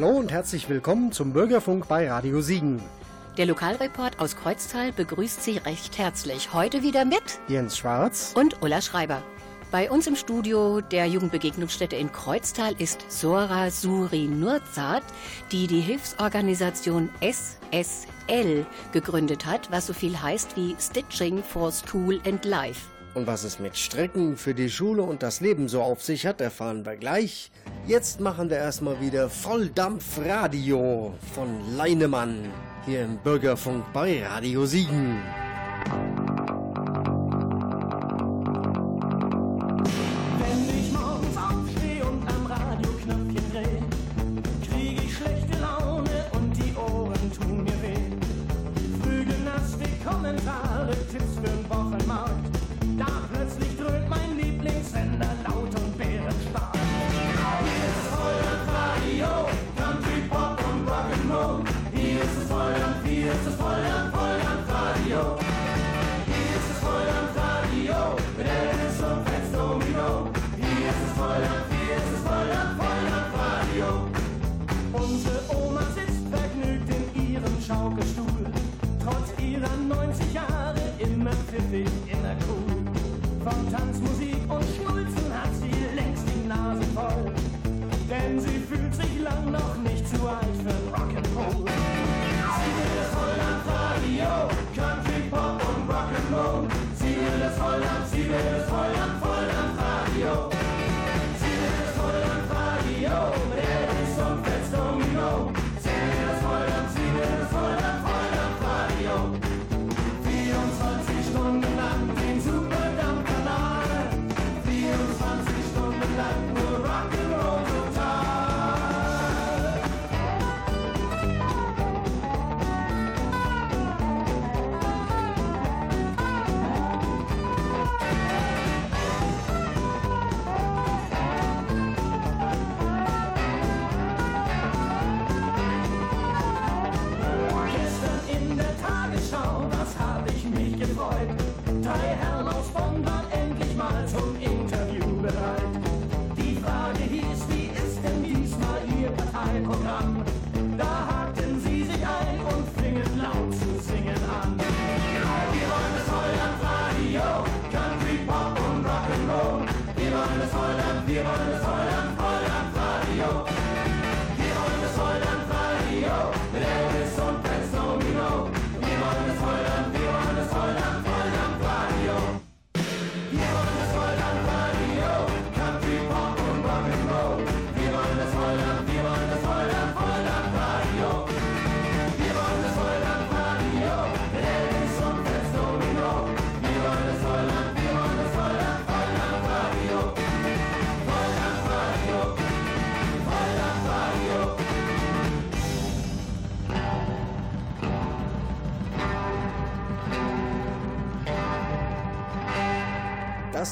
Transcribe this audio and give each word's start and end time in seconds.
Hallo 0.00 0.16
und 0.16 0.30
herzlich 0.30 0.68
willkommen 0.68 1.10
zum 1.10 1.32
Bürgerfunk 1.32 1.88
bei 1.88 2.08
Radio 2.08 2.40
Siegen. 2.40 2.80
Der 3.36 3.46
Lokalreport 3.46 4.20
aus 4.20 4.36
Kreuztal 4.36 4.92
begrüßt 4.92 5.42
Sie 5.42 5.56
recht 5.56 5.98
herzlich. 5.98 6.52
Heute 6.52 6.84
wieder 6.84 7.04
mit 7.04 7.40
Jens 7.48 7.76
Schwarz 7.76 8.32
und 8.36 8.62
Ulla 8.62 8.80
Schreiber. 8.80 9.24
Bei 9.72 9.90
uns 9.90 10.06
im 10.06 10.14
Studio 10.14 10.80
der 10.80 11.06
Jugendbegegnungsstätte 11.06 11.96
in 11.96 12.12
Kreuztal 12.12 12.76
ist 12.78 13.10
Sora 13.10 13.72
Suri 13.72 14.28
Nurzat, 14.28 15.02
die 15.50 15.66
die 15.66 15.80
Hilfsorganisation 15.80 17.10
SSL 17.20 18.66
gegründet 18.92 19.46
hat, 19.46 19.68
was 19.72 19.88
so 19.88 19.94
viel 19.94 20.22
heißt 20.22 20.56
wie 20.56 20.76
Stitching 20.78 21.42
for 21.42 21.72
School 21.72 22.20
and 22.24 22.44
Life. 22.44 22.82
Und 23.14 23.26
was 23.26 23.44
es 23.44 23.58
mit 23.58 23.76
Strecken 23.76 24.36
für 24.36 24.54
die 24.54 24.70
Schule 24.70 25.02
und 25.02 25.22
das 25.22 25.40
Leben 25.40 25.68
so 25.68 25.82
auf 25.82 26.02
sich 26.02 26.26
hat, 26.26 26.40
erfahren 26.40 26.84
wir 26.84 26.96
gleich. 26.96 27.50
Jetzt 27.86 28.20
machen 28.20 28.50
wir 28.50 28.58
erstmal 28.58 29.00
wieder 29.00 29.28
Volldampfradio 29.30 31.14
von 31.34 31.76
Leinemann 31.76 32.50
hier 32.84 33.04
im 33.04 33.18
Bürgerfunk 33.18 33.84
bei 33.92 34.24
Radio 34.26 34.66
Siegen. 34.66 35.22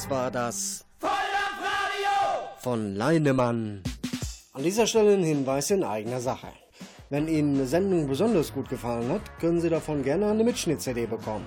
Das 0.09 0.13
war 0.13 0.31
das 0.31 0.85
von 2.59 2.95
Leinemann. 2.95 3.83
An 4.53 4.63
dieser 4.63 4.87
Stelle 4.87 5.15
ein 5.15 5.25
Hinweis 5.25 5.73
in 5.73 5.83
eigener 5.83 6.21
Sache. 6.21 6.47
Wenn 7.11 7.27
Ihnen 7.27 7.57
eine 7.57 7.67
Sendung 7.67 8.07
besonders 8.07 8.53
gut 8.53 8.69
gefallen 8.69 9.11
hat, 9.11 9.23
können 9.41 9.61
Sie 9.61 9.69
davon 9.69 10.05
gerne 10.05 10.31
eine 10.31 10.45
Mitschnitt-CD 10.45 11.07
bekommen. 11.07 11.47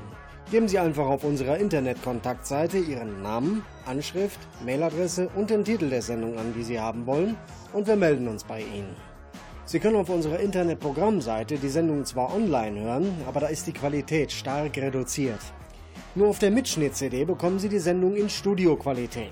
Geben 0.52 0.68
Sie 0.68 0.78
einfach 0.78 1.06
auf 1.06 1.24
unserer 1.24 1.58
Internetkontaktseite 1.58 2.80
Ihren 2.80 3.22
Namen, 3.22 3.64
Anschrift, 3.86 4.40
Mailadresse 4.66 5.30
und 5.38 5.50
den 5.50 5.64
Titel 5.64 5.90
der 5.90 6.02
Sendung 6.02 6.38
an, 6.38 6.53
die 6.53 6.64
Sie 6.64 6.81
haben 6.81 7.06
wollen, 7.06 7.38
und 7.72 7.88
wir 7.88 7.96
melden 7.96 8.28
uns 8.28 8.44
bei 8.44 8.59
Ihnen. 8.59 8.94
Sie 9.64 9.80
können 9.80 9.96
auf 9.96 10.09
unserer 10.09 10.42
Internetprogrammseite 10.42 11.58
die 11.59 11.69
Sendung 11.69 12.03
zwar 12.03 12.36
online 12.36 12.78
hören, 12.81 13.09
aber 13.25 13.40
da 13.40 13.48
ist 13.48 13.68
die 13.68 13.74
Qualität 13.74 14.34
stark 14.34 14.75
reduziert. 14.75 15.40
Nur 16.16 16.30
auf 16.30 16.40
der 16.40 16.50
Mitschnitt-CD 16.50 17.24
bekommen 17.24 17.59
Sie 17.59 17.70
die 17.70 17.78
Sendung 17.78 18.16
in 18.16 18.30
Studioqualität. 18.30 19.31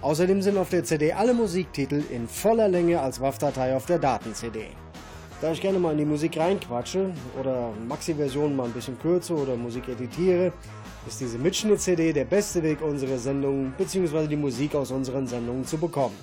Außerdem 0.00 0.42
sind 0.42 0.58
auf 0.58 0.68
der 0.68 0.82
CD 0.82 1.12
alle 1.12 1.32
Musiktitel 1.32 2.02
in 2.10 2.26
voller 2.26 2.66
Länge 2.66 3.00
als 3.00 3.20
WAV-Datei 3.20 3.76
auf 3.76 3.86
der 3.86 4.00
Daten-CD. 4.00 4.66
Da 5.40 5.52
ich 5.52 5.60
gerne 5.60 5.78
mal 5.78 5.92
in 5.92 5.98
die 5.98 6.04
Musik 6.04 6.36
reinquatsche 6.36 7.12
oder 7.40 7.72
Maxi-Versionen 7.86 8.56
mal 8.56 8.64
ein 8.64 8.72
bisschen 8.72 8.98
kürze 8.98 9.32
oder 9.32 9.54
Musik 9.54 9.86
editiere, 9.88 10.52
ist 11.06 11.20
diese 11.20 11.38
Mitschnitt-CD 11.38 12.12
der 12.12 12.24
beste 12.24 12.64
Weg, 12.64 12.82
unsere 12.82 13.16
Sendungen 13.16 13.72
bzw. 13.78 14.26
die 14.26 14.36
Musik 14.36 14.74
aus 14.74 14.90
unseren 14.90 15.28
Sendungen 15.28 15.64
zu 15.64 15.78
bekommen. 15.78 16.16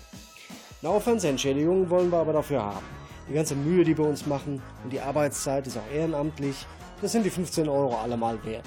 Eine 0.81 0.92
Aufwandsentschädigung 0.92 1.90
wollen 1.90 2.12
wir 2.12 2.18
aber 2.18 2.34
dafür 2.34 2.62
haben. 2.62 2.86
Die 3.30 3.34
ganze 3.34 3.56
Mühe, 3.56 3.86
die 3.86 3.98
wir 3.98 4.06
uns 4.06 4.25
machen 4.25 4.62
und 4.84 4.92
die 4.92 5.00
Arbeitszeit 5.00 5.66
ist 5.68 5.78
auch 5.78 5.96
ehrenamtlich, 5.96 6.66
das 7.02 7.14
sind 7.14 7.25
die 7.25 7.30
15 7.30 7.69
Euro 7.69 7.96
allemal 7.96 8.38
wert. 8.44 8.66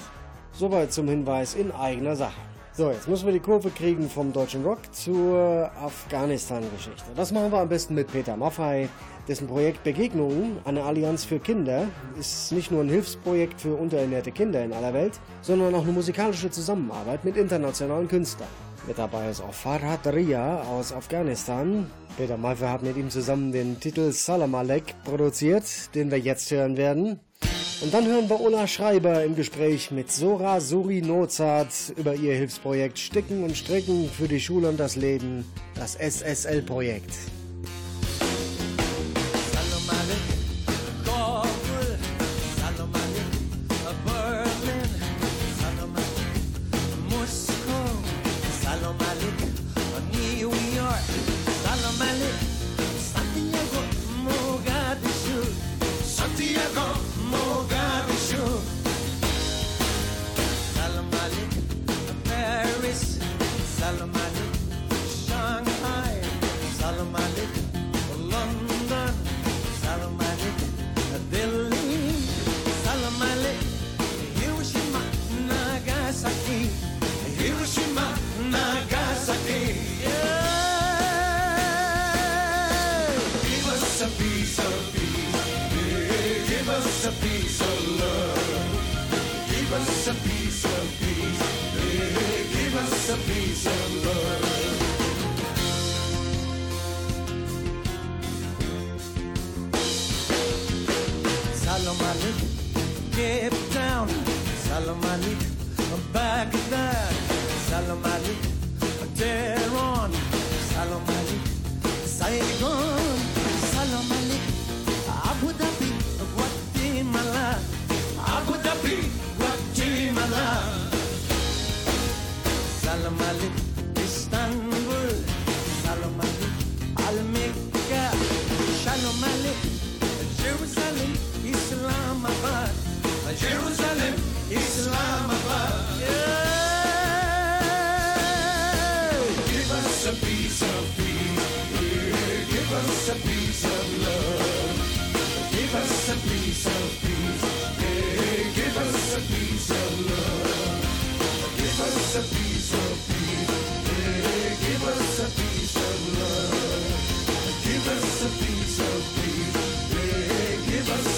Soweit 0.58 0.93
zum 0.93 1.06
Hinweis 1.06 1.55
in 1.55 1.70
eigener 1.70 2.16
Sache. 2.16 2.40
So, 2.72 2.90
jetzt 2.90 3.06
müssen 3.06 3.26
wir 3.26 3.32
die 3.32 3.38
Kurve 3.38 3.70
kriegen 3.70 4.10
vom 4.10 4.32
deutschen 4.32 4.64
Rock 4.64 4.93
zur 4.93 5.70
Afghanistan-Geschichte. 5.81 7.05
Das 7.14 7.31
machen 7.31 7.52
wir 7.52 7.60
am 7.60 7.69
besten 7.69 7.94
mit 7.94 8.10
Peter 8.10 8.37
Maffei, 8.37 8.88
dessen 9.28 9.46
Projekt 9.46 9.84
Begegnungen, 9.84 10.56
eine 10.64 10.82
Allianz 10.82 11.25
für 11.25 11.38
Kinder, 11.38 11.87
ist 12.19 12.50
nicht 12.50 12.72
nur 12.72 12.81
ein 12.81 12.88
Hilfsprojekt 12.88 13.60
für 13.60 13.76
unterernährte 13.76 14.32
Kinder 14.32 14.64
in 14.64 14.72
aller 14.72 14.93
Welt, 14.93 15.20
sondern 15.43 15.72
auch 15.76 15.82
eine 15.82 15.93
musikalische 15.93 16.50
Zusammenarbeit 16.50 17.25
mit 17.25 17.37
internationalen 17.37 18.08
Künstlern. 18.08 18.49
Mit 18.88 18.99
dabei 18.99 19.31
ist 19.31 19.40
auch 19.40 19.54
Farhad 19.54 20.08
Ria 20.08 20.62
aus 20.62 20.93
Afghanistan. 20.93 21.88
Peter 22.16 22.37
Maffei 22.37 22.66
hat 22.66 22.82
mit 22.82 22.96
ihm 22.96 23.11
zusammen 23.11 23.52
den 23.52 23.78
Titel 23.78 24.11
Salam 24.11 24.56
Alek 24.56 24.96
produziert, 25.04 25.94
den 25.94 26.11
wir 26.11 26.19
jetzt 26.19 26.50
hören 26.50 26.76
werden. 26.76 27.20
Und 27.80 27.94
dann 27.94 28.06
hören 28.06 28.28
wir 28.28 28.40
Ola 28.40 28.66
Schreiber 28.66 29.22
im 29.22 29.36
Gespräch 29.36 29.92
mit 29.92 30.10
Sora 30.10 30.60
Suri 30.60 31.00
Nozart 31.00 31.72
über 31.96 32.14
ihr 32.16 32.34
Hilfsprojekt 32.34 32.98
Sticken 32.98 33.44
und 33.44 33.56
Stricken 33.56 34.10
für 34.10 34.26
die 34.26 34.40
Schule 34.40 34.69
und 34.69 34.80
das 34.80 34.96
Leben, 34.96 35.44
das 35.76 35.94
SSL-Projekt. 35.94 37.12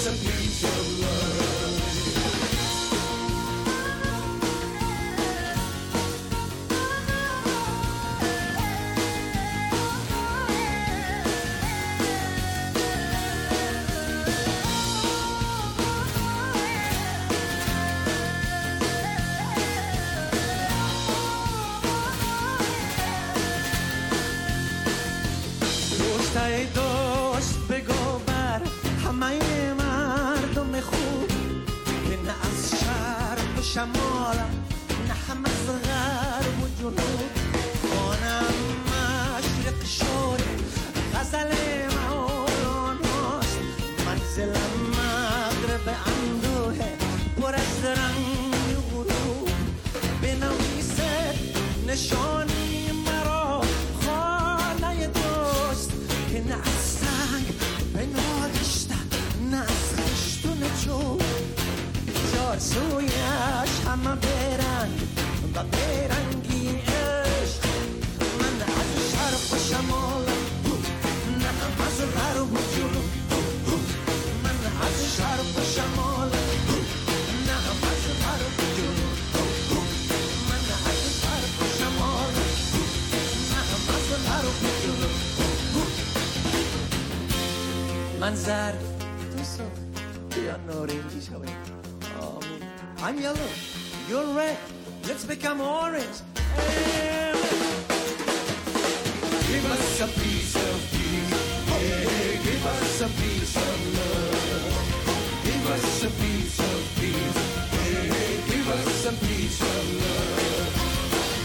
listen. 0.03 0.30
سویش 62.61 63.73
همه 63.87 64.15
برنگ 64.15 64.99
و 65.55 65.63
برنگی 65.63 66.69
عشق. 66.69 67.63
من 68.39 68.57
از 68.79 68.91
شرق 69.11 69.43
و 69.53 69.57
شمال 69.69 70.25
نه 71.41 71.53
از 71.85 71.97
غرب 72.15 72.53
و 72.53 72.57
جنوب 72.75 73.11
من 74.43 74.59
از 74.87 74.97
شرق 75.17 75.49
و 75.57 75.61
شمال 75.75 76.31
نه 77.47 77.57
از 77.91 78.03
غرب 78.21 78.55
و 78.59 78.63
جنوب 78.77 79.17
من 80.49 80.65
از 80.89 81.01
شرق 81.21 81.55
و 81.59 81.65
شمال 81.79 82.33
نه 83.51 83.61
از 83.95 84.07
غرب 84.27 84.57
و 84.63 84.69
جنوب 84.83 85.15
من 88.19 88.35
زرد. 88.35 88.83
دوستو 89.37 89.63
بیا 90.35 90.57
نارنجی. 90.67 91.20
I'm 93.03 93.19
yellow, 93.19 93.49
you're 94.07 94.35
red, 94.35 94.57
let's 95.07 95.25
become 95.25 95.59
orange. 95.59 96.21
Amen. 96.55 97.35
Give 99.47 99.65
us 99.71 100.01
a 100.01 100.07
piece 100.07 100.55
of 100.55 100.89
peace, 100.91 101.33
yeah, 101.81 102.43
give 102.45 102.63
us 102.63 103.01
a 103.01 103.07
piece 103.07 103.55
of 103.57 103.95
love. 103.97 104.69
Give 105.43 105.65
us 105.71 106.03
a 106.03 106.09
piece 106.21 106.59
of 106.59 106.77
peace, 106.99 107.41
yeah, 107.73 108.45
give 108.51 108.69
us 108.69 109.05
a 109.07 109.13
piece 109.25 109.61
of 109.61 109.83
love. 110.01 110.69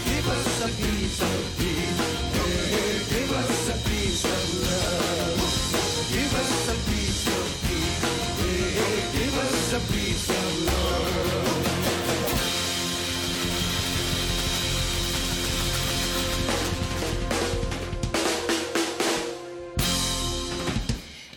Give 0.05 0.27
us 0.29 0.61
a 0.61 0.69
piece 0.77 1.21
of 1.21 1.39
peace, 1.57 1.99
yeah, 2.37 3.17
give 3.17 3.31
us 3.33 3.69
a 3.69 3.77
piece 3.89 4.25
of 4.25 4.45
love. 4.61 5.41
Give 6.13 6.33
us 6.37 6.53
a 6.69 6.77
piece 6.85 7.25
of 7.27 7.45
peace, 7.65 8.05
yeah, 8.45 9.01
give 9.17 9.35
us 9.39 9.73
a 9.73 9.79
piece 9.91 10.29
of 10.29 10.46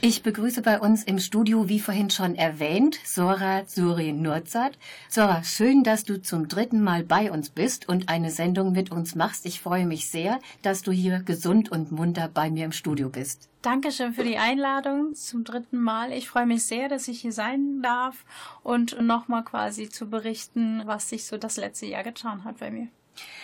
Ich 0.03 0.23
begrüße 0.23 0.63
bei 0.63 0.81
uns 0.81 1.05
im 1.05 1.19
Studio, 1.19 1.69
wie 1.69 1.79
vorhin 1.79 2.09
schon 2.09 2.35
erwähnt, 2.35 2.99
Sora 3.05 3.67
Suri 3.67 4.13
Nurzat. 4.15 4.79
Sora, 5.11 5.45
schön, 5.45 5.83
dass 5.83 6.05
du 6.05 6.23
zum 6.23 6.49
dritten 6.49 6.83
Mal 6.83 7.05
bei 7.05 7.31
uns 7.31 7.51
bist 7.51 7.87
und 7.87 8.09
eine 8.09 8.31
Sendung 8.31 8.73
mit 8.73 8.91
uns 8.91 9.15
machst. 9.15 9.45
Ich 9.45 9.61
freue 9.61 9.85
mich 9.85 10.09
sehr, 10.09 10.39
dass 10.63 10.81
du 10.81 10.91
hier 10.91 11.21
gesund 11.21 11.71
und 11.71 11.93
munter 11.93 12.31
bei 12.33 12.51
mir 12.51 12.65
im 12.65 12.73
Studio 12.73 13.11
bist. 13.11 13.51
Dankeschön 13.61 14.15
für 14.15 14.25
die 14.25 14.39
Einladung 14.39 15.15
zum 15.15 15.45
dritten 15.45 15.83
Mal. 15.83 16.13
Ich 16.13 16.31
freue 16.31 16.47
mich 16.47 16.65
sehr, 16.65 16.89
dass 16.89 17.07
ich 17.07 17.21
hier 17.21 17.33
sein 17.33 17.83
darf 17.83 18.25
und 18.63 19.03
nochmal 19.03 19.45
quasi 19.45 19.91
zu 19.91 20.09
berichten, 20.09 20.81
was 20.87 21.11
sich 21.11 21.27
so 21.27 21.37
das 21.37 21.59
letzte 21.59 21.85
Jahr 21.85 22.05
getan 22.05 22.45
hat 22.45 22.61
bei 22.61 22.71
mir. 22.71 22.89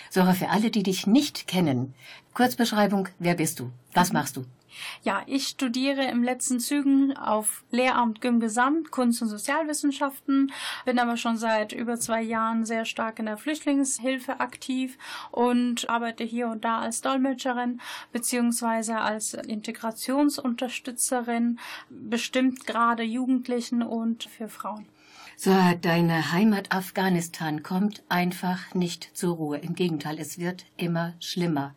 Sora, 0.09 0.33
für 0.33 0.49
alle, 0.49 0.71
die 0.71 0.85
dich 0.85 1.07
nicht 1.07 1.49
kennen, 1.49 1.93
Kurzbeschreibung, 2.33 3.09
wer 3.19 3.35
bist 3.35 3.61
du? 3.61 3.71
Was 3.93 4.15
machst 4.15 4.39
du? 4.39 4.47
Ja, 5.03 5.23
ich 5.27 5.49
studiere 5.49 6.05
im 6.05 6.23
letzten 6.23 6.61
Zügen 6.61 7.17
auf 7.17 7.65
Lehramt 7.71 8.21
Gym 8.21 8.41
Gesamt, 8.41 8.91
Kunst- 8.91 9.23
und 9.23 9.29
Sozialwissenschaften, 9.29 10.53
bin 10.85 10.99
aber 10.99 11.17
schon 11.17 11.37
seit 11.37 11.73
über 11.73 11.99
zwei 11.99 12.23
Jahren 12.23 12.65
sehr 12.65 12.85
stark 12.85 13.19
in 13.19 13.27
der 13.27 13.37
Flüchtlingshilfe 13.37 14.41
aktiv 14.41 14.99
und 15.31 15.89
arbeite 15.89 16.25
hier 16.25 16.49
und 16.49 16.65
da 16.65 16.81
als 16.81 17.01
Dolmetscherin 17.01 17.81
beziehungsweise 18.13 18.99
als 18.99 19.35
Integrationsunterstützerin, 19.35 21.59
bestimmt 21.89 22.67
gerade 22.67 23.03
Jugendlichen 23.03 23.83
und 23.83 24.25
für 24.25 24.49
Frauen. 24.49 24.87
So, 25.39 25.53
deine 25.83 26.33
Heimat 26.33 26.73
Afghanistan 26.73 27.63
kommt 27.63 28.03
einfach 28.09 28.75
nicht 28.75 29.15
zur 29.15 29.37
Ruhe. 29.37 29.59
Im 29.59 29.75
Gegenteil, 29.75 30.19
es 30.19 30.39
wird 30.39 30.65
immer 30.79 31.13
schlimmer. 31.21 31.75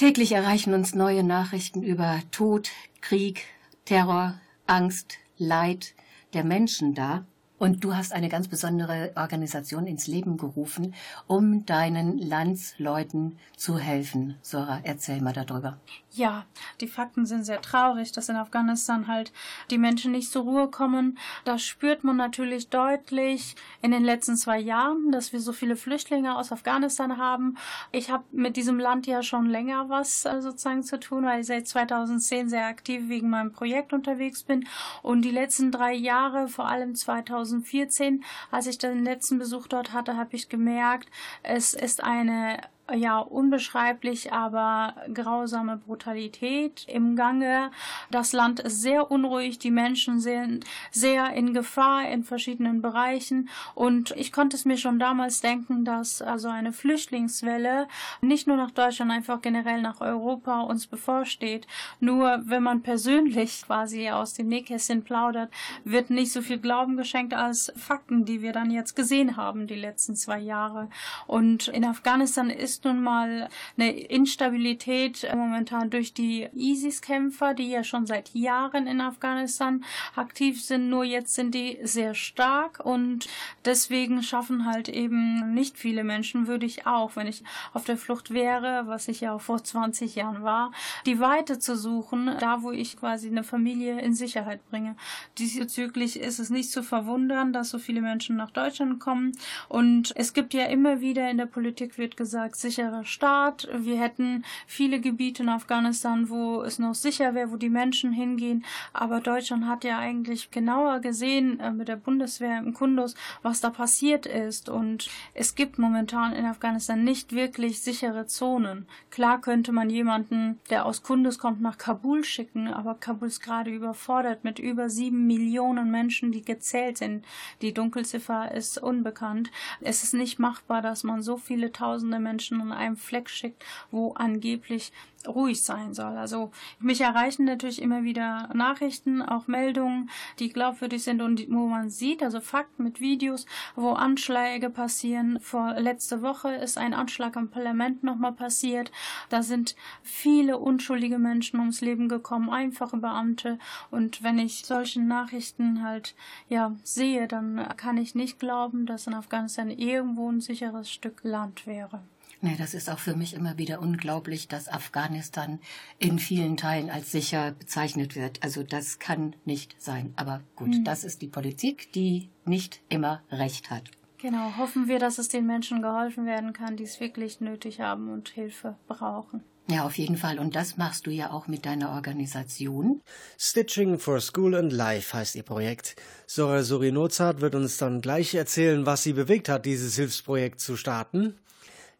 Täglich 0.00 0.32
erreichen 0.32 0.72
uns 0.72 0.94
neue 0.94 1.22
Nachrichten 1.22 1.82
über 1.82 2.22
Tod, 2.30 2.70
Krieg, 3.02 3.44
Terror, 3.84 4.40
Angst, 4.66 5.18
Leid 5.36 5.94
der 6.32 6.42
Menschen 6.42 6.94
da. 6.94 7.26
Und 7.60 7.84
du 7.84 7.94
hast 7.94 8.14
eine 8.14 8.30
ganz 8.30 8.48
besondere 8.48 9.12
Organisation 9.16 9.86
ins 9.86 10.06
Leben 10.06 10.38
gerufen, 10.38 10.94
um 11.26 11.66
deinen 11.66 12.16
Landsleuten 12.16 13.38
zu 13.54 13.78
helfen. 13.78 14.36
Sora, 14.40 14.80
erzähl 14.82 15.20
mal 15.20 15.34
darüber. 15.34 15.76
Ja, 16.12 16.46
die 16.80 16.88
Fakten 16.88 17.26
sind 17.26 17.44
sehr 17.44 17.60
traurig, 17.60 18.12
dass 18.12 18.30
in 18.30 18.36
Afghanistan 18.36 19.06
halt 19.08 19.30
die 19.70 19.76
Menschen 19.76 20.12
nicht 20.12 20.32
zur 20.32 20.44
Ruhe 20.44 20.68
kommen. 20.68 21.18
Das 21.44 21.62
spürt 21.62 22.02
man 22.02 22.16
natürlich 22.16 22.70
deutlich 22.70 23.54
in 23.82 23.90
den 23.90 24.04
letzten 24.04 24.36
zwei 24.36 24.58
Jahren, 24.58 25.12
dass 25.12 25.34
wir 25.34 25.40
so 25.40 25.52
viele 25.52 25.76
Flüchtlinge 25.76 26.36
aus 26.36 26.52
Afghanistan 26.52 27.18
haben. 27.18 27.58
Ich 27.92 28.10
habe 28.10 28.24
mit 28.32 28.56
diesem 28.56 28.80
Land 28.80 29.06
ja 29.06 29.22
schon 29.22 29.44
länger 29.44 29.90
was 29.90 30.24
äh, 30.24 30.40
sozusagen 30.40 30.82
zu 30.82 30.98
tun, 30.98 31.26
weil 31.26 31.42
ich 31.42 31.46
seit 31.46 31.68
2010 31.68 32.48
sehr 32.48 32.66
aktiv 32.66 33.02
wegen 33.08 33.28
meinem 33.28 33.52
Projekt 33.52 33.92
unterwegs 33.92 34.42
bin. 34.44 34.66
Und 35.02 35.22
die 35.22 35.30
letzten 35.30 35.70
drei 35.70 35.92
Jahre, 35.92 36.48
vor 36.48 36.66
allem 36.66 36.94
2010, 36.94 37.49
2014, 37.50 38.24
als 38.50 38.66
ich 38.66 38.78
den 38.78 39.04
letzten 39.04 39.38
Besuch 39.38 39.66
dort 39.66 39.92
hatte, 39.92 40.16
habe 40.16 40.36
ich 40.36 40.48
gemerkt, 40.48 41.08
es 41.42 41.74
ist 41.74 42.02
eine 42.02 42.60
ja, 42.94 43.18
unbeschreiblich, 43.18 44.32
aber 44.32 44.94
grausame 45.12 45.76
Brutalität 45.76 46.86
im 46.88 47.16
Gange. 47.16 47.70
Das 48.10 48.32
Land 48.32 48.60
ist 48.60 48.82
sehr 48.82 49.10
unruhig, 49.10 49.58
die 49.58 49.70
Menschen 49.70 50.20
sind 50.20 50.64
sehr 50.90 51.32
in 51.32 51.54
Gefahr 51.54 52.08
in 52.08 52.24
verschiedenen 52.24 52.82
Bereichen 52.82 53.48
und 53.74 54.12
ich 54.12 54.32
konnte 54.32 54.56
es 54.56 54.64
mir 54.64 54.76
schon 54.76 54.98
damals 54.98 55.40
denken, 55.40 55.84
dass 55.84 56.22
also 56.22 56.48
eine 56.48 56.72
Flüchtlingswelle 56.72 57.88
nicht 58.20 58.46
nur 58.46 58.56
nach 58.56 58.70
Deutschland, 58.70 59.10
einfach 59.10 59.40
generell 59.40 59.82
nach 59.82 60.00
Europa 60.00 60.60
uns 60.60 60.86
bevorsteht. 60.86 61.66
Nur 62.00 62.42
wenn 62.44 62.62
man 62.62 62.82
persönlich 62.82 63.62
quasi 63.66 64.10
aus 64.10 64.34
dem 64.34 64.48
Nähkästchen 64.48 65.02
plaudert, 65.02 65.52
wird 65.84 66.10
nicht 66.10 66.32
so 66.32 66.42
viel 66.42 66.58
Glauben 66.58 66.96
geschenkt 66.96 67.34
als 67.34 67.72
Fakten, 67.76 68.24
die 68.24 68.42
wir 68.42 68.52
dann 68.52 68.70
jetzt 68.70 68.94
gesehen 68.96 69.36
haben, 69.36 69.66
die 69.66 69.74
letzten 69.74 70.16
zwei 70.16 70.38
Jahre. 70.38 70.88
Und 71.26 71.68
in 71.68 71.84
Afghanistan 71.84 72.50
ist 72.50 72.79
ist 72.80 72.86
nun 72.86 73.02
mal 73.02 73.50
eine 73.76 73.90
Instabilität 73.90 75.28
momentan 75.34 75.90
durch 75.90 76.14
die 76.14 76.48
ISIS-Kämpfer, 76.54 77.52
die 77.52 77.68
ja 77.68 77.84
schon 77.84 78.06
seit 78.06 78.32
Jahren 78.34 78.86
in 78.86 79.02
Afghanistan 79.02 79.84
aktiv 80.16 80.64
sind. 80.64 80.88
Nur 80.88 81.04
jetzt 81.04 81.34
sind 81.34 81.54
die 81.54 81.78
sehr 81.82 82.14
stark 82.14 82.80
und 82.82 83.28
deswegen 83.66 84.22
schaffen 84.22 84.64
halt 84.64 84.88
eben 84.88 85.52
nicht 85.52 85.76
viele 85.76 86.04
Menschen, 86.04 86.46
würde 86.46 86.64
ich 86.64 86.86
auch, 86.86 87.16
wenn 87.16 87.26
ich 87.26 87.44
auf 87.74 87.84
der 87.84 87.98
Flucht 87.98 88.32
wäre, 88.32 88.84
was 88.86 89.08
ich 89.08 89.20
ja 89.20 89.34
auch 89.34 89.42
vor 89.42 89.62
20 89.62 90.14
Jahren 90.14 90.42
war, 90.42 90.72
die 91.04 91.20
Weite 91.20 91.58
zu 91.58 91.76
suchen, 91.76 92.34
da 92.40 92.62
wo 92.62 92.70
ich 92.70 92.96
quasi 92.96 93.28
eine 93.28 93.44
Familie 93.44 94.00
in 94.00 94.14
Sicherheit 94.14 94.66
bringe. 94.70 94.96
Diesbezüglich 95.36 96.18
ist 96.18 96.38
es 96.38 96.48
nicht 96.48 96.70
zu 96.70 96.82
verwundern, 96.82 97.52
dass 97.52 97.68
so 97.68 97.78
viele 97.78 98.00
Menschen 98.00 98.36
nach 98.36 98.50
Deutschland 98.50 99.00
kommen 99.00 99.32
und 99.68 100.12
es 100.16 100.32
gibt 100.32 100.54
ja 100.54 100.64
immer 100.64 101.02
wieder 101.02 101.30
in 101.30 101.36
der 101.36 101.46
Politik 101.46 101.98
wird 101.98 102.16
gesagt, 102.16 102.56
sicherer 102.70 103.04
Staat. 103.04 103.68
Wir 103.74 103.98
hätten 104.00 104.44
viele 104.66 105.00
Gebiete 105.00 105.42
in 105.42 105.48
Afghanistan, 105.48 106.30
wo 106.30 106.62
es 106.62 106.78
noch 106.78 106.94
sicher 106.94 107.34
wäre, 107.34 107.50
wo 107.50 107.56
die 107.56 107.68
Menschen 107.68 108.12
hingehen. 108.12 108.64
Aber 108.92 109.20
Deutschland 109.20 109.66
hat 109.66 109.82
ja 109.82 109.98
eigentlich 109.98 110.50
genauer 110.52 111.00
gesehen 111.00 111.58
äh, 111.58 111.72
mit 111.72 111.88
der 111.88 111.96
Bundeswehr 111.96 112.58
im 112.58 112.72
Kundus, 112.72 113.16
was 113.42 113.60
da 113.60 113.70
passiert 113.70 114.26
ist. 114.26 114.68
Und 114.68 115.10
es 115.34 115.56
gibt 115.56 115.78
momentan 115.78 116.32
in 116.32 116.44
Afghanistan 116.44 117.02
nicht 117.02 117.32
wirklich 117.32 117.80
sichere 117.80 118.26
Zonen. 118.26 118.86
Klar 119.10 119.40
könnte 119.40 119.72
man 119.72 119.90
jemanden, 119.90 120.60
der 120.70 120.86
aus 120.86 121.02
Kundus 121.02 121.38
kommt, 121.38 121.60
nach 121.60 121.76
Kabul 121.76 122.24
schicken, 122.24 122.68
aber 122.68 122.94
Kabul 122.94 123.28
ist 123.28 123.40
gerade 123.40 123.70
überfordert 123.70 124.44
mit 124.44 124.60
über 124.60 124.88
sieben 124.88 125.26
Millionen 125.26 125.90
Menschen, 125.90 126.30
die 126.30 126.42
gezählt 126.42 126.98
sind. 126.98 127.24
Die 127.62 127.74
Dunkelziffer 127.74 128.52
ist 128.52 128.78
unbekannt. 128.78 129.50
Es 129.80 130.04
ist 130.04 130.14
nicht 130.14 130.38
machbar, 130.38 130.82
dass 130.82 131.02
man 131.02 131.22
so 131.22 131.36
viele 131.36 131.72
tausende 131.72 132.20
Menschen 132.20 132.59
an 132.60 132.72
einem 132.72 132.96
Fleck 132.96 133.28
schickt, 133.28 133.64
wo 133.90 134.12
angeblich 134.12 134.92
ruhig 135.26 135.62
sein 135.62 135.94
soll. 135.94 136.16
Also 136.16 136.50
mich 136.78 137.00
erreichen 137.00 137.44
natürlich 137.44 137.82
immer 137.82 138.04
wieder 138.04 138.48
Nachrichten, 138.54 139.22
auch 139.22 139.46
Meldungen, 139.46 140.10
die 140.38 140.48
glaubwürdig 140.48 141.02
sind 141.02 141.20
und 141.20 141.46
wo 141.50 141.66
man 141.66 141.90
sieht, 141.90 142.22
also 142.22 142.40
Fakten 142.40 142.84
mit 142.84 143.00
Videos, 143.00 143.46
wo 143.76 143.90
Anschläge 143.92 144.70
passieren. 144.70 145.38
Vor 145.40 145.74
letzte 145.74 146.22
Woche 146.22 146.52
ist 146.54 146.78
ein 146.78 146.94
Anschlag 146.94 147.36
am 147.36 147.50
Parlament 147.50 148.02
nochmal 148.02 148.32
passiert. 148.32 148.90
Da 149.28 149.42
sind 149.42 149.76
viele 150.02 150.58
unschuldige 150.58 151.18
Menschen 151.18 151.60
ums 151.60 151.80
Leben 151.80 152.08
gekommen, 152.08 152.50
einfache 152.50 152.96
Beamte. 152.96 153.58
Und 153.90 154.22
wenn 154.22 154.38
ich 154.38 154.64
solche 154.64 155.00
Nachrichten 155.00 155.82
halt 155.82 156.14
ja 156.48 156.74
sehe, 156.82 157.28
dann 157.28 157.68
kann 157.76 157.98
ich 157.98 158.14
nicht 158.14 158.38
glauben, 158.38 158.86
dass 158.86 159.06
in 159.06 159.14
Afghanistan 159.14 159.70
irgendwo 159.70 160.30
ein 160.30 160.40
sicheres 160.40 160.90
Stück 160.90 161.20
Land 161.22 161.66
wäre. 161.66 162.02
Nee, 162.42 162.56
das 162.56 162.72
ist 162.72 162.88
auch 162.88 162.98
für 162.98 163.14
mich 163.14 163.34
immer 163.34 163.58
wieder 163.58 163.80
unglaublich, 163.80 164.48
dass 164.48 164.68
Afghanistan 164.68 165.60
in 165.98 166.18
vielen 166.18 166.56
Teilen 166.56 166.88
als 166.88 167.12
sicher 167.12 167.52
bezeichnet 167.52 168.16
wird. 168.16 168.42
Also 168.42 168.62
das 168.62 168.98
kann 168.98 169.36
nicht 169.44 169.76
sein. 169.78 170.14
Aber 170.16 170.40
gut, 170.56 170.68
mhm. 170.68 170.84
das 170.84 171.04
ist 171.04 171.20
die 171.20 171.28
Politik, 171.28 171.92
die 171.92 172.30
nicht 172.46 172.80
immer 172.88 173.22
recht 173.30 173.70
hat. 173.70 173.90
Genau, 174.16 174.56
hoffen 174.56 174.88
wir, 174.88 174.98
dass 174.98 175.18
es 175.18 175.28
den 175.28 175.46
Menschen 175.46 175.82
geholfen 175.82 176.26
werden 176.26 176.52
kann, 176.52 176.76
die 176.76 176.84
es 176.84 177.00
wirklich 177.00 177.40
nötig 177.40 177.80
haben 177.80 178.10
und 178.10 178.28
Hilfe 178.30 178.76
brauchen. 178.86 179.42
Ja, 179.70 179.84
auf 179.84 179.98
jeden 179.98 180.16
Fall. 180.16 180.38
Und 180.38 180.56
das 180.56 180.76
machst 180.78 181.06
du 181.06 181.10
ja 181.10 181.30
auch 181.30 181.46
mit 181.46 181.64
deiner 181.64 181.90
Organisation. 181.90 183.00
Stitching 183.38 183.98
for 183.98 184.20
School 184.20 184.56
and 184.56 184.72
Life 184.72 185.16
heißt 185.16 185.36
ihr 185.36 185.42
Projekt. 185.42 185.96
Sora 186.26 186.62
Surinozart 186.62 187.40
wird 187.40 187.54
uns 187.54 187.76
dann 187.76 188.00
gleich 188.00 188.34
erzählen, 188.34 188.84
was 188.84 189.02
sie 189.02 189.12
bewegt 189.12 189.48
hat, 189.48 189.66
dieses 189.66 189.94
Hilfsprojekt 189.96 190.60
zu 190.60 190.76
starten. 190.76 191.38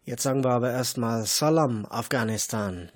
Jetzt 0.04 0.22
sagen 0.22 0.44
wir 0.44 0.50
aber 0.50 0.70
erstmal 0.70 1.26
Salam, 1.26 1.86
Afghanistan. 1.90 2.90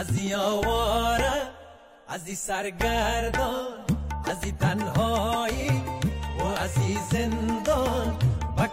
عزی 0.00 0.34
آواره 0.34 1.32
عزی 2.08 2.34
سرگردان 2.34 3.73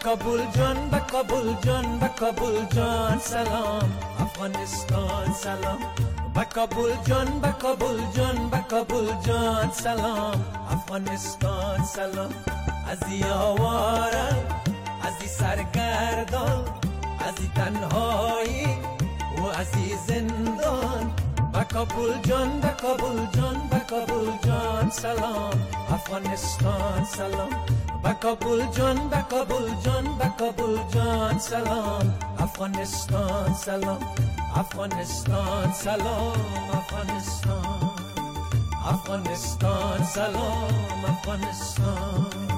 کابل 0.02 0.44
جان 0.56 0.90
با 0.90 0.98
کابل 0.98 1.54
جان 1.64 1.98
با 1.98 2.08
کابل 2.08 2.64
جان 2.74 3.18
سلام 3.18 3.92
افغانستان 4.18 5.32
سلام. 5.34 5.78
با 6.34 6.44
کابل 6.44 6.94
جان 7.06 7.40
با 7.40 7.52
کابل 7.52 8.00
جان 8.16 8.50
با 8.50 8.58
کابل 8.58 9.06
جان 9.26 9.70
سلام 9.70 10.44
افغانستان 10.70 11.84
سلام. 11.84 12.30
از 12.88 12.98
آوارم 13.32 14.36
از 15.02 15.30
سرگردان 15.30 16.64
از 17.20 17.34
تنهایی 17.54 18.66
و 19.38 19.44
از 19.46 19.72
زندان. 20.06 21.12
با 21.52 21.64
کابل 21.64 22.20
جان 22.22 22.60
با 22.60 22.68
کابل 22.68 23.26
جان 23.40 23.68
با 23.70 23.78
کابل 23.78 24.30
جان 24.44 24.90
سلام 24.90 25.68
افغانستان 25.90 27.04
سلام. 27.04 27.81
با 28.02 28.12
کابل 28.12 28.66
جان 28.76 29.08
با 29.08 29.20
کابل 29.30 29.74
جان 29.84 30.04
با 30.04 30.28
کابل 30.38 30.78
جان 30.94 31.38
سلام 31.38 32.14
افغانستان 32.38 33.54
سلام 33.54 33.98
افغانستان 34.56 35.72
سلام 35.72 36.36
افغانستان 36.72 37.90
افغانستان 38.86 40.04
سلام 40.04 41.04
افغانستان 41.08 42.51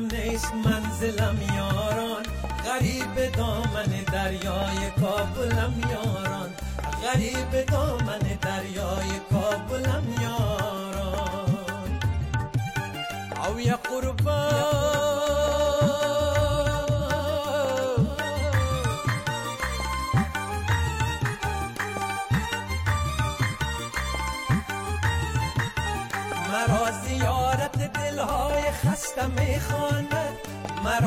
نیست 0.00 0.54
منزلم 0.54 1.38
یاران. 1.56 2.22
غریب 2.66 3.36
دامن 3.36 4.04
دریای 4.12 4.90
کابلم 5.00 5.74
یاران. 5.90 6.50
غریب 7.02 7.64
دامن 7.70 8.18
دریای 8.18 9.20
کابلم 9.30 10.04
یاران. 10.22 12.00
او 13.48 13.60
یا 13.60 13.76
قربان. 13.76 14.77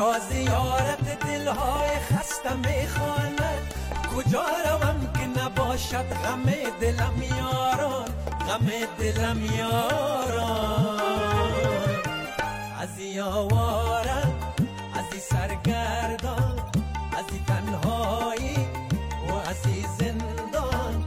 مرا 0.02 0.18
زیارت 0.18 1.26
دلهای 1.26 1.90
خسته 2.10 2.54
می‌خواند. 2.54 3.74
کجا 4.16 4.44
روم 4.64 5.12
که 5.12 5.40
نباشد 5.40 6.06
غم 6.24 6.42
دلم 6.80 7.22
یاران؟ 7.22 8.08
غم 8.48 8.66
دلم 8.98 9.44
یاران. 9.44 11.00
از 12.80 12.98
یاوارم 12.98 14.32
از 14.94 15.22
سرگردان 15.30 16.58
از 17.18 17.24
تنهایی 17.46 18.56
و 19.28 19.32
از 19.50 19.62
زندان. 19.98 21.04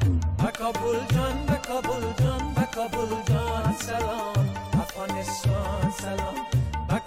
کابل 0.60 1.00
جان 1.16 1.46
به 1.46 1.56
کابل 1.68 2.24
جان 2.24 2.54
به 2.54 2.68
کابل 2.76 3.34
جان. 3.34 3.76
سلام. 3.80 4.35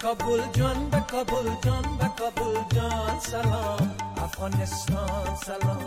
کابل 0.09 0.41
جان 0.53 0.89
به 0.89 0.99
کابل 0.99 1.55
جان 1.63 1.97
به 1.97 2.09
کابل 2.19 2.75
جان. 2.75 3.19
سلام. 3.19 3.95
افغانستان 4.17 5.35
سلام. 5.45 5.85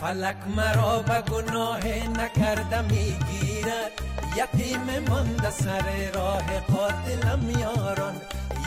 فلک 0.00 0.36
مرا 0.56 1.02
به 1.02 1.20
گناه 1.20 1.86
نکرده 2.08 2.80
می‌گیرد. 2.80 4.13
یتیم 4.36 5.08
مانده 5.08 5.50
سر 5.50 6.10
راه 6.14 6.60
قاتلم 6.60 7.50
یاران. 7.50 8.14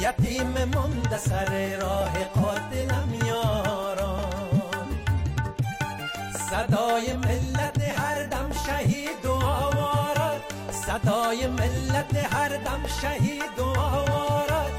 یتیم 0.02 0.54
مانده 0.76 1.18
سر 1.18 1.78
راه 1.82 2.24
قاتلم 2.24 3.14
یاران. 3.26 4.88
صدای 6.50 7.14
ملت 7.14 8.00
هر 8.00 8.24
دم 8.24 8.50
شهید 8.66 9.26
و 9.26 9.32
آوارد. 9.32 10.42
صدای 10.72 11.48
ملت 11.48 12.34
هر 12.34 12.50
دم 12.50 12.84
شهید 13.02 13.60
و 13.60 13.80
آوارد. 13.80 14.72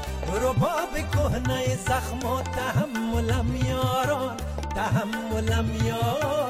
رباب 0.43 0.93
کهنه 1.11 1.75
زخم 1.75 2.25
و 2.25 2.41
تحملم 2.41 3.55
یاران. 3.55 4.37
تحملم 4.75 5.85
یاران. 5.85 6.49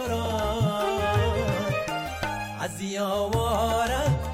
از 2.61 3.01
آوارم 3.01 4.28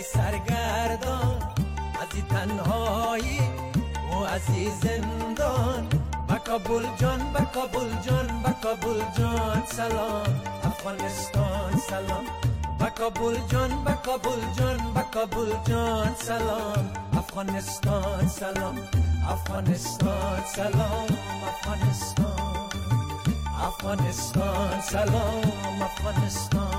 وقتی 0.00 0.18
سرگردان 0.18 1.36
از 2.00 2.14
این 2.14 2.24
تنهایی 2.26 3.40
و 4.12 4.16
از 4.16 4.40
این 4.54 4.70
زندان 4.70 5.88
بکابل 6.28 6.86
جان 7.00 7.32
بکابل 7.32 7.90
جان 8.06 8.42
بکابل 8.42 9.02
جان 9.18 9.62
سلام. 9.66 10.40
افغانستان 10.64 11.76
سلام. 11.88 12.24
بکابل 12.80 13.36
جان 13.52 13.84
بکابل 13.84 14.40
جان 14.58 14.94
بکابل 14.94 15.52
جان 15.68 16.14
سلام. 16.14 16.90
افغانستان 17.18 18.28
سلام. 18.28 18.78
افغانستان 19.28 20.42
سلام. 20.54 21.08
افغانستان. 21.52 22.70
افغانستان 23.68 24.80
سلام. 24.80 25.82
افغانستان 25.82 26.69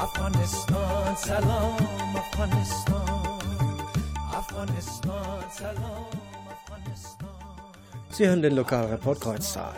افغانستان 0.00 1.14
سلام 1.16 2.16
افغانستان 2.16 3.40
افغانستان 4.32 5.42
سلام 5.58 6.06
افغانستان 6.56 7.26
Sie 8.10 8.26
hören 8.26 8.40
den 8.40 8.54
Lokalreport 8.54 9.20
Kreuztal. 9.20 9.74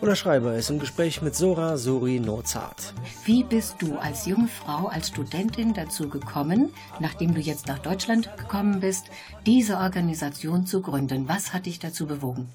Oder 0.00 0.16
Schreiber 0.16 0.54
ist 0.54 0.70
im 0.70 0.78
Gespräch 0.78 1.20
mit 1.20 1.34
Sora 1.34 1.76
Suri 1.76 2.20
Nozart. 2.20 2.94
Wie 3.26 3.44
bist 3.44 3.76
du 3.80 3.98
als 3.98 4.24
junge 4.24 4.48
Frau, 4.48 4.86
als 4.86 5.08
Studentin 5.08 5.74
dazu 5.74 6.08
gekommen, 6.08 6.70
nachdem 7.00 7.34
du 7.34 7.40
jetzt 7.40 7.66
nach 7.66 7.78
Deutschland 7.78 8.34
gekommen 8.38 8.80
bist, 8.80 9.06
diese 9.44 9.76
Organisation 9.76 10.64
zu 10.64 10.80
gründen? 10.80 11.28
Was 11.28 11.52
hat 11.52 11.66
dich 11.66 11.78
dazu 11.78 12.06
bewogen? 12.06 12.48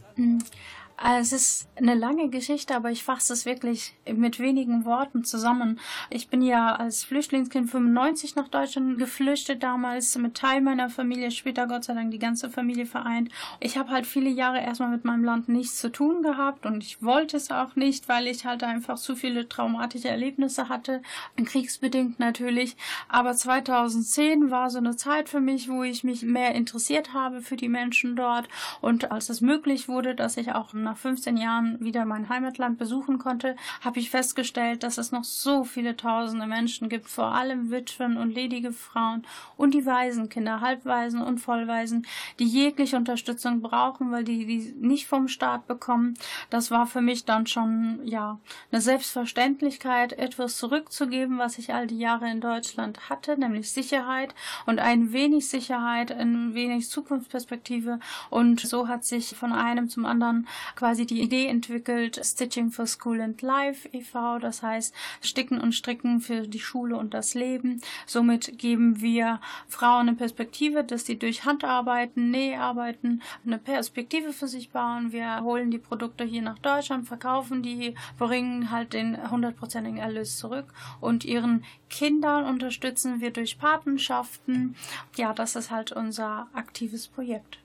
also 0.99 1.37
es 1.37 1.43
ist 1.43 1.69
eine 1.77 1.95
lange 1.95 2.31
Geschichte, 2.31 2.75
aber 2.75 2.91
ich 2.91 3.05
fasse 3.05 3.35
es 3.35 3.45
wirklich 3.45 3.95
mit 4.11 4.39
wenigen 4.39 4.87
Worten 4.87 5.25
zusammen. 5.25 5.79
Ich 6.09 6.29
bin 6.29 6.41
ja 6.41 6.75
als 6.75 7.05
Flüchtlingskind 7.05 7.71
95 7.71 8.35
nach 8.35 8.49
Deutschland 8.49 8.99
geflüchtet, 8.99 9.63
damals 9.63 10.17
mit 10.17 10.35
Teil 10.35 10.63
meiner 10.63 10.89
Familie, 10.89 11.31
später 11.31 11.67
Gott 11.67 11.85
sei 11.85 11.93
Dank 11.93 12.13
die 12.13 12.19
ganze 12.19 12.49
Familie 12.49 12.87
vereint. 12.87 13.31
Ich 13.61 13.77
habe 13.77 13.91
halt 13.91 14.07
viele 14.07 14.31
Jahre 14.31 14.61
erstmal 14.61 14.89
mit 14.89 15.05
meinem 15.05 15.23
Land 15.23 15.51
nichts 15.51 15.79
zu 15.79 15.93
tun 15.93 16.23
gehabt 16.23 16.65
und 16.65 16.83
ich 16.83 17.03
wollte 17.03 17.37
es 17.37 17.51
auch 17.51 17.77
nicht, 17.77 18.09
weil 18.09 18.27
ich 18.27 18.47
halt 18.47 18.65
einfach 18.65 18.97
zu 18.97 19.17
viele 19.17 19.51
traumatische 19.51 20.09
Erlebnisse 20.09 20.71
hatte, 20.71 21.03
kriegsbedingt 21.37 22.19
natürlich. 22.19 22.75
Aber 23.09 23.35
2010 23.35 24.51
war 24.51 24.71
so 24.71 24.79
eine 24.79 24.97
Zeit 24.97 25.29
für 25.29 25.41
mich, 25.41 25.69
wo 25.69 25.83
ich 25.83 26.05
mich 26.05 26.23
mehr 26.23 26.55
interessiert 26.55 27.13
habe 27.13 27.43
für 27.43 27.57
die 27.57 27.69
Menschen 27.69 28.17
dort 28.17 28.49
und 28.81 29.13
als 29.13 29.29
es 29.29 29.43
möglich 29.43 29.89
wurde, 29.89 30.15
dass 30.15 30.39
ich 30.39 30.53
auch 30.53 30.73
nach 30.87 30.97
15 30.97 31.37
Jahren 31.37 31.79
wieder 31.81 32.05
mein 32.05 32.29
Heimatland 32.29 32.79
besuchen 32.79 33.19
konnte, 33.19 33.57
habe 33.83 33.99
ich 33.99 34.11
festgestellt, 34.11 34.83
dass 34.83 34.99
es 34.99 35.13
noch 35.13 35.25
so 35.25 35.65
viele 35.65 35.97
tausende 35.97 36.47
Menschen 36.47 36.89
gibt, 36.89 37.09
vor 37.09 37.35
allem 37.35 37.71
Witwen 37.71 38.17
und 38.17 38.31
ledige 38.31 38.73
Frauen 38.73 39.27
und 39.57 39.75
die 39.75 39.85
Waisenkinder, 39.85 40.61
Halbwaisen 40.61 41.21
und 41.21 41.39
Vollwaisen, 41.39 42.07
die 42.39 42.47
jegliche 42.47 42.97
Unterstützung 42.97 43.61
brauchen, 43.61 44.11
weil 44.13 44.25
die 44.25 44.47
die 44.47 44.75
nicht 44.79 45.07
vom 45.07 45.29
Staat 45.29 45.67
bekommen. 45.67 46.15
Das 46.51 46.71
war 46.71 46.87
für 46.87 47.01
mich 47.01 47.25
dann 47.25 47.47
schon 47.47 48.01
ja 48.05 48.39
eine 48.71 48.81
Selbstverständlichkeit, 48.81 50.13
etwas 50.13 50.57
zurückzugeben, 50.57 51.39
was 51.39 51.59
ich 51.59 51.75
all 51.75 51.87
die 51.87 51.99
Jahre 51.99 52.31
in 52.31 52.41
Deutschland 52.41 53.11
hatte, 53.11 53.39
nämlich 53.39 53.71
Sicherheit 53.71 54.35
und 54.67 54.79
ein 54.79 55.13
wenig 55.13 55.49
Sicherheit, 55.49 56.13
ein 56.13 56.55
wenig 56.55 56.89
Zukunftsperspektive. 56.89 57.99
Und 58.31 58.61
so 58.61 58.89
hat 58.89 59.05
sich 59.05 59.37
von 59.37 59.53
einem 59.53 59.89
zum 59.89 60.07
anderen 60.07 60.47
quasi 60.77 61.07
die 61.07 61.21
Idee 61.21 61.47
entwickelt, 61.47 62.21
Stitching 62.23 62.71
for 62.71 62.87
School 62.87 63.21
and 63.21 63.43
Life 63.43 63.89
e.V., 63.93 64.39
das 64.39 64.63
heißt 64.63 64.95
Sticken 65.21 65.61
und 65.61 65.73
Stricken 65.73 66.21
für 66.21 66.47
die 66.47 66.61
Schule 66.61 66.97
und 66.97 67.15
das 67.15 67.35
Leben. 67.35 67.81
Somit 68.07 68.59
geben 68.59 69.01
wir 69.01 69.41
Frauen 69.69 70.09
eine 70.09 70.17
Perspektive, 70.17 70.85
dass 70.85 71.07
sie 71.07 71.19
durch 71.19 71.45
Handarbeiten, 71.45 72.31
Näharbeiten 72.31 73.23
eine 73.45 73.59
Perspektive 73.59 74.33
für 74.33 74.49
sich 74.49 74.71
bauen. 74.71 75.13
Wir 75.13 75.43
holen 75.43 75.71
die 75.71 75.79
Produkte 75.79 76.25
hier 76.25 76.43
nach 76.43 76.59
Deutschland, 76.59 77.09
verkaufen 77.09 77.63
die, 77.63 77.95
bringen 78.19 78.71
halt 78.71 78.93
den 78.93 79.31
hundertprozentigen 79.31 79.99
Erlös 79.99 80.37
zurück 80.37 80.73
und 81.01 81.25
ihren 81.25 81.65
Kindern 81.89 82.45
unterstützen 82.45 83.21
wir 83.21 83.31
durch 83.31 83.59
Patenschaften. 83.59 84.77
Ja, 85.17 85.33
das 85.33 85.57
ist 85.57 85.71
halt 85.71 85.93
unser 85.93 86.49
aktives 86.53 87.09
Projekt. 87.09 87.59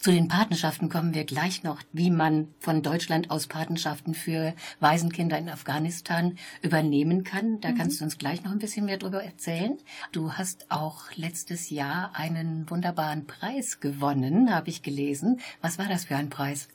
Zu 0.00 0.10
den 0.10 0.28
Patenschaften 0.28 0.88
kommen 0.88 1.14
wir 1.14 1.24
gleich 1.24 1.62
noch, 1.62 1.80
wie 1.92 2.10
man 2.10 2.48
von 2.58 2.82
Deutschland 2.82 3.30
aus 3.30 3.46
Patenschaften 3.46 4.14
für 4.14 4.54
Waisenkinder 4.80 5.38
in 5.38 5.48
Afghanistan 5.48 6.36
übernehmen 6.62 7.24
kann. 7.24 7.60
Da 7.60 7.72
kannst 7.72 8.00
du 8.00 8.04
uns 8.04 8.18
gleich 8.18 8.44
noch 8.44 8.52
ein 8.52 8.58
bisschen 8.58 8.86
mehr 8.86 8.98
darüber 8.98 9.22
erzählen. 9.22 9.78
Du 10.12 10.32
hast 10.32 10.70
auch 10.70 11.10
letztes 11.14 11.70
Jahr 11.70 12.10
einen 12.14 12.68
wunderbaren 12.68 13.26
Preis 13.26 13.80
gewonnen, 13.80 14.54
habe 14.54 14.70
ich 14.70 14.82
gelesen. 14.82 15.40
Was 15.60 15.78
war 15.78 15.86
das 15.86 16.04
für 16.04 16.16
ein 16.16 16.30
Preis? 16.30 16.68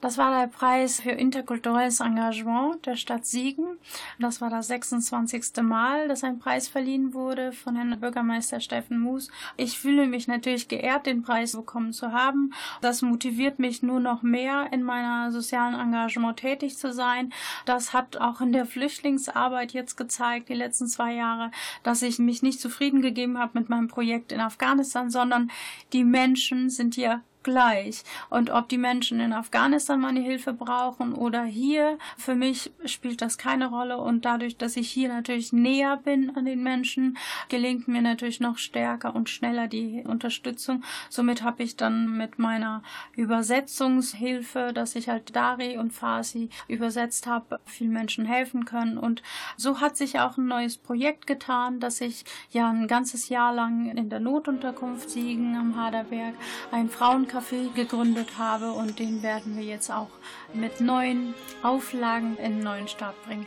Das 0.00 0.18
war 0.18 0.38
der 0.38 0.48
Preis 0.48 1.00
für 1.00 1.12
interkulturelles 1.12 2.00
Engagement 2.00 2.84
der 2.84 2.96
Stadt 2.96 3.24
Siegen. 3.24 3.73
Das 4.18 4.40
war 4.40 4.50
das 4.50 4.68
26. 4.68 5.62
Mal, 5.62 6.08
dass 6.08 6.24
ein 6.24 6.38
Preis 6.38 6.68
verliehen 6.68 7.14
wurde 7.14 7.52
von 7.52 7.76
Herrn 7.76 7.98
Bürgermeister 8.00 8.60
Steffen 8.60 8.98
Moos. 8.98 9.30
Ich 9.56 9.78
fühle 9.78 10.06
mich 10.06 10.28
natürlich 10.28 10.68
geehrt, 10.68 11.06
den 11.06 11.22
Preis 11.22 11.52
bekommen 11.52 11.92
zu 11.92 12.12
haben. 12.12 12.52
Das 12.80 13.02
motiviert 13.02 13.58
mich 13.58 13.82
nur 13.82 14.00
noch 14.00 14.22
mehr, 14.22 14.72
in 14.72 14.82
meiner 14.82 15.32
sozialen 15.32 15.78
Engagement 15.78 16.38
tätig 16.38 16.76
zu 16.76 16.92
sein. 16.92 17.32
Das 17.66 17.92
hat 17.92 18.16
auch 18.16 18.40
in 18.40 18.52
der 18.52 18.66
Flüchtlingsarbeit 18.66 19.72
jetzt 19.72 19.96
gezeigt, 19.96 20.48
die 20.48 20.54
letzten 20.54 20.86
zwei 20.86 21.14
Jahre, 21.14 21.50
dass 21.82 22.02
ich 22.02 22.18
mich 22.18 22.42
nicht 22.42 22.60
zufrieden 22.60 23.02
gegeben 23.02 23.38
habe 23.38 23.58
mit 23.58 23.68
meinem 23.68 23.88
Projekt 23.88 24.32
in 24.32 24.40
Afghanistan, 24.40 25.10
sondern 25.10 25.50
die 25.92 26.04
Menschen 26.04 26.70
sind 26.70 26.94
hier 26.94 27.22
gleich. 27.44 28.02
Und 28.30 28.50
ob 28.50 28.68
die 28.68 28.78
Menschen 28.78 29.20
in 29.20 29.32
Afghanistan 29.32 30.00
meine 30.00 30.20
Hilfe 30.20 30.52
brauchen 30.52 31.14
oder 31.14 31.44
hier, 31.44 31.98
für 32.16 32.34
mich 32.34 32.72
spielt 32.86 33.22
das 33.22 33.38
keine 33.38 33.68
Rolle. 33.68 33.98
Und 33.98 34.24
dadurch, 34.24 34.56
dass 34.56 34.76
ich 34.76 34.90
hier 34.90 35.08
natürlich 35.08 35.52
näher 35.52 35.96
bin 35.98 36.34
an 36.36 36.46
den 36.46 36.62
Menschen, 36.62 37.16
gelingt 37.48 37.86
mir 37.86 38.02
natürlich 38.02 38.40
noch 38.40 38.58
stärker 38.58 39.14
und 39.14 39.28
schneller 39.28 39.68
die 39.68 40.02
Unterstützung. 40.06 40.82
Somit 41.08 41.42
habe 41.42 41.62
ich 41.62 41.76
dann 41.76 42.16
mit 42.16 42.38
meiner 42.38 42.82
Übersetzungshilfe, 43.14 44.72
dass 44.74 44.96
ich 44.96 45.08
halt 45.08 45.36
Dari 45.36 45.78
und 45.78 45.92
Farsi 45.92 46.48
übersetzt 46.68 47.26
habe, 47.26 47.60
vielen 47.64 47.92
Menschen 47.92 48.24
helfen 48.24 48.64
können. 48.64 48.98
Und 48.98 49.22
so 49.56 49.80
hat 49.80 49.96
sich 49.96 50.18
auch 50.18 50.36
ein 50.36 50.46
neues 50.46 50.78
Projekt 50.78 51.26
getan, 51.26 51.80
dass 51.80 52.00
ich 52.00 52.24
ja 52.50 52.70
ein 52.70 52.88
ganzes 52.88 53.28
Jahr 53.28 53.54
lang 53.54 53.90
in 53.90 54.08
der 54.08 54.20
Notunterkunft 54.20 55.10
Siegen 55.10 55.56
am 55.56 55.76
Haderberg 55.76 56.34
ein 56.72 56.88
Café 57.34 57.68
gegründet 57.74 58.38
habe 58.38 58.72
und 58.72 59.00
den 59.00 59.22
werden 59.22 59.56
wir 59.56 59.64
jetzt 59.64 59.90
auch 59.90 60.10
mit 60.52 60.80
neuen 60.80 61.34
Auflagen 61.64 62.36
in 62.36 62.44
einen 62.44 62.60
neuen 62.60 62.88
Start 62.88 63.20
bringen. 63.26 63.46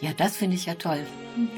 Ja, 0.00 0.12
das 0.12 0.36
finde 0.36 0.56
ich 0.56 0.66
ja 0.66 0.74
toll. 0.74 1.06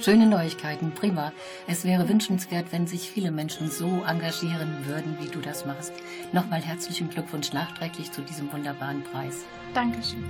Schöne 0.00 0.26
Neuigkeiten, 0.26 0.92
prima. 0.92 1.32
Es 1.66 1.84
wäre 1.84 2.08
wünschenswert, 2.08 2.66
wenn 2.70 2.86
sich 2.86 3.10
viele 3.10 3.32
Menschen 3.32 3.70
so 3.70 4.04
engagieren 4.06 4.86
würden, 4.86 5.18
wie 5.20 5.28
du 5.28 5.40
das 5.40 5.66
machst. 5.66 5.92
Nochmal 6.32 6.60
herzlichen 6.60 7.10
Glückwunsch 7.10 7.52
nachträglich 7.52 8.12
zu 8.12 8.22
diesem 8.22 8.52
wunderbaren 8.52 9.02
Preis. 9.02 9.44
Dankeschön. 9.72 10.24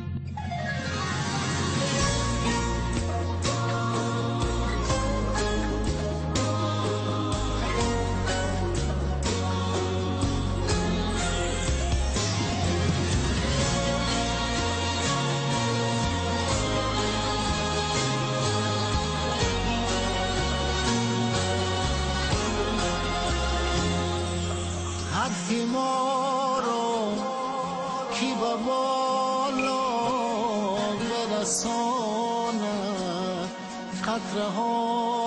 جمالا 28.54 29.84
برسانه 31.10 32.78
قدرها 34.06 35.23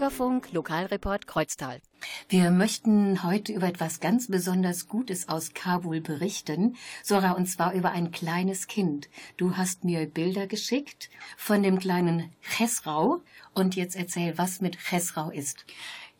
Bürgerfunk, 0.00 0.50
Lokalreport 0.52 1.26
Kreuztal. 1.26 1.82
Wir 2.30 2.50
möchten 2.50 3.22
heute 3.22 3.52
über 3.52 3.66
etwas 3.66 4.00
ganz 4.00 4.28
besonders 4.28 4.88
Gutes 4.88 5.28
aus 5.28 5.52
Kabul 5.52 6.00
berichten, 6.00 6.76
Sora, 7.02 7.32
und 7.32 7.44
zwar 7.44 7.74
über 7.74 7.90
ein 7.90 8.10
kleines 8.10 8.66
Kind. 8.66 9.10
Du 9.36 9.58
hast 9.58 9.84
mir 9.84 10.06
Bilder 10.06 10.46
geschickt 10.46 11.10
von 11.36 11.62
dem 11.62 11.78
kleinen 11.78 12.32
Chesrau 12.40 13.20
und 13.52 13.76
jetzt 13.76 13.94
erzähl, 13.94 14.38
was 14.38 14.62
mit 14.62 14.78
Chesrau 14.78 15.30
ist. 15.30 15.66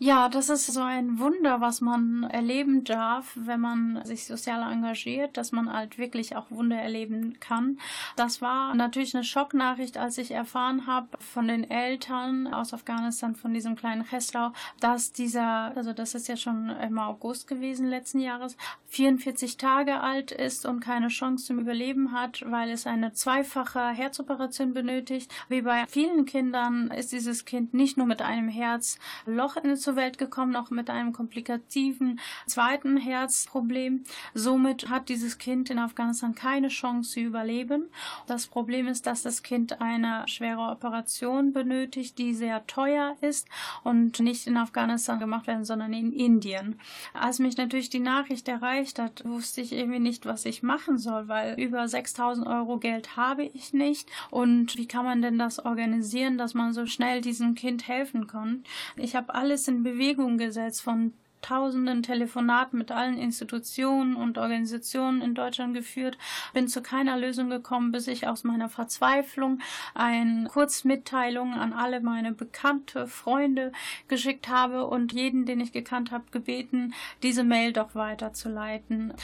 Ja, 0.02 0.30
das 0.30 0.48
ist 0.48 0.64
so 0.64 0.80
ein 0.80 1.18
Wunder, 1.18 1.60
was 1.60 1.82
man 1.82 2.22
erleben 2.22 2.84
darf, 2.84 3.32
wenn 3.34 3.60
man 3.60 4.02
sich 4.06 4.24
sozial 4.24 4.72
engagiert, 4.72 5.36
dass 5.36 5.52
man 5.52 5.70
halt 5.70 5.98
wirklich 5.98 6.36
auch 6.36 6.50
Wunder 6.50 6.76
erleben 6.76 7.38
kann. 7.38 7.78
Das 8.16 8.40
war 8.40 8.74
natürlich 8.74 9.14
eine 9.14 9.24
Schocknachricht, 9.24 9.98
als 9.98 10.16
ich 10.16 10.30
erfahren 10.30 10.86
habe 10.86 11.08
von 11.18 11.48
den 11.48 11.70
Eltern 11.70 12.46
aus 12.46 12.72
Afghanistan, 12.72 13.34
von 13.36 13.52
diesem 13.52 13.76
kleinen 13.76 14.06
Cheslau, 14.06 14.54
dass 14.80 15.12
dieser, 15.12 15.76
also 15.76 15.92
das 15.92 16.14
ist 16.14 16.28
ja 16.28 16.38
schon 16.38 16.70
im 16.70 16.98
August 16.98 17.46
gewesen 17.46 17.86
letzten 17.86 18.20
Jahres, 18.20 18.56
44 18.86 19.58
Tage 19.58 20.00
alt 20.00 20.32
ist 20.32 20.64
und 20.64 20.80
keine 20.80 21.08
Chance 21.08 21.44
zum 21.44 21.58
Überleben 21.58 22.12
hat, 22.12 22.42
weil 22.46 22.70
es 22.70 22.86
eine 22.86 23.12
zweifache 23.12 23.90
Herzoperation 23.90 24.72
benötigt. 24.72 25.30
Wie 25.50 25.60
bei 25.60 25.84
vielen 25.88 26.24
Kindern 26.24 26.90
ist 26.90 27.12
dieses 27.12 27.44
Kind 27.44 27.74
nicht 27.74 27.98
nur 27.98 28.06
mit 28.06 28.22
einem 28.22 28.48
Herzloch 28.48 29.56
in 29.58 29.68
zur 29.90 29.96
Welt 29.96 30.18
gekommen, 30.18 30.54
auch 30.54 30.70
mit 30.70 30.88
einem 30.88 31.12
komplikativen 31.12 32.20
zweiten 32.46 32.96
Herzproblem. 32.96 34.04
Somit 34.34 34.88
hat 34.88 35.08
dieses 35.08 35.38
Kind 35.38 35.68
in 35.68 35.80
Afghanistan 35.80 36.36
keine 36.36 36.68
Chance 36.68 37.10
zu 37.10 37.20
überleben. 37.20 37.88
Das 38.28 38.46
Problem 38.46 38.86
ist, 38.86 39.06
dass 39.06 39.22
das 39.22 39.42
Kind 39.42 39.80
eine 39.80 40.22
schwere 40.28 40.70
Operation 40.70 41.52
benötigt, 41.52 42.18
die 42.18 42.34
sehr 42.34 42.64
teuer 42.68 43.16
ist 43.20 43.48
und 43.82 44.20
nicht 44.20 44.46
in 44.46 44.56
Afghanistan 44.56 45.18
gemacht 45.18 45.48
werden, 45.48 45.64
sondern 45.64 45.92
in 45.92 46.12
Indien. 46.12 46.78
Als 47.12 47.40
mich 47.40 47.56
natürlich 47.56 47.90
die 47.90 47.98
Nachricht 47.98 48.46
erreicht 48.46 49.00
hat, 49.00 49.24
wusste 49.24 49.60
ich 49.60 49.72
irgendwie 49.72 49.98
nicht, 49.98 50.24
was 50.24 50.44
ich 50.44 50.62
machen 50.62 50.98
soll, 50.98 51.26
weil 51.26 51.58
über 51.58 51.88
6000 51.88 52.46
Euro 52.46 52.78
Geld 52.78 53.16
habe 53.16 53.42
ich 53.42 53.72
nicht. 53.72 54.08
Und 54.30 54.76
wie 54.76 54.86
kann 54.86 55.04
man 55.04 55.20
denn 55.20 55.36
das 55.36 55.58
organisieren, 55.58 56.38
dass 56.38 56.54
man 56.54 56.72
so 56.72 56.86
schnell 56.86 57.22
diesem 57.22 57.56
Kind 57.56 57.88
helfen 57.88 58.28
kann? 58.28 58.62
Ich 58.94 59.16
habe 59.16 59.34
alles 59.34 59.66
in 59.66 59.79
Bewegung 59.82 60.38
gesetzt 60.38 60.82
von 60.82 61.12
tausenden 61.42 62.02
Telefonaten 62.02 62.78
mit 62.78 62.90
allen 62.90 63.18
Institutionen 63.18 64.16
und 64.16 64.38
Organisationen 64.38 65.22
in 65.22 65.34
Deutschland 65.34 65.74
geführt, 65.74 66.18
bin 66.52 66.68
zu 66.68 66.82
keiner 66.82 67.16
Lösung 67.16 67.50
gekommen, 67.50 67.92
bis 67.92 68.06
ich 68.08 68.26
aus 68.26 68.44
meiner 68.44 68.68
Verzweiflung 68.68 69.60
eine 69.94 70.48
Kurzmitteilung 70.48 71.54
an 71.54 71.72
alle 71.72 72.00
meine 72.00 72.32
bekannte 72.32 73.06
Freunde 73.06 73.72
geschickt 74.08 74.48
habe 74.48 74.86
und 74.86 75.12
jeden, 75.12 75.46
den 75.46 75.60
ich 75.60 75.72
gekannt 75.72 76.10
habe, 76.10 76.24
gebeten, 76.30 76.94
diese 77.22 77.44
Mail 77.44 77.72
doch 77.72 77.94
weiterzuleiten. 77.94 79.14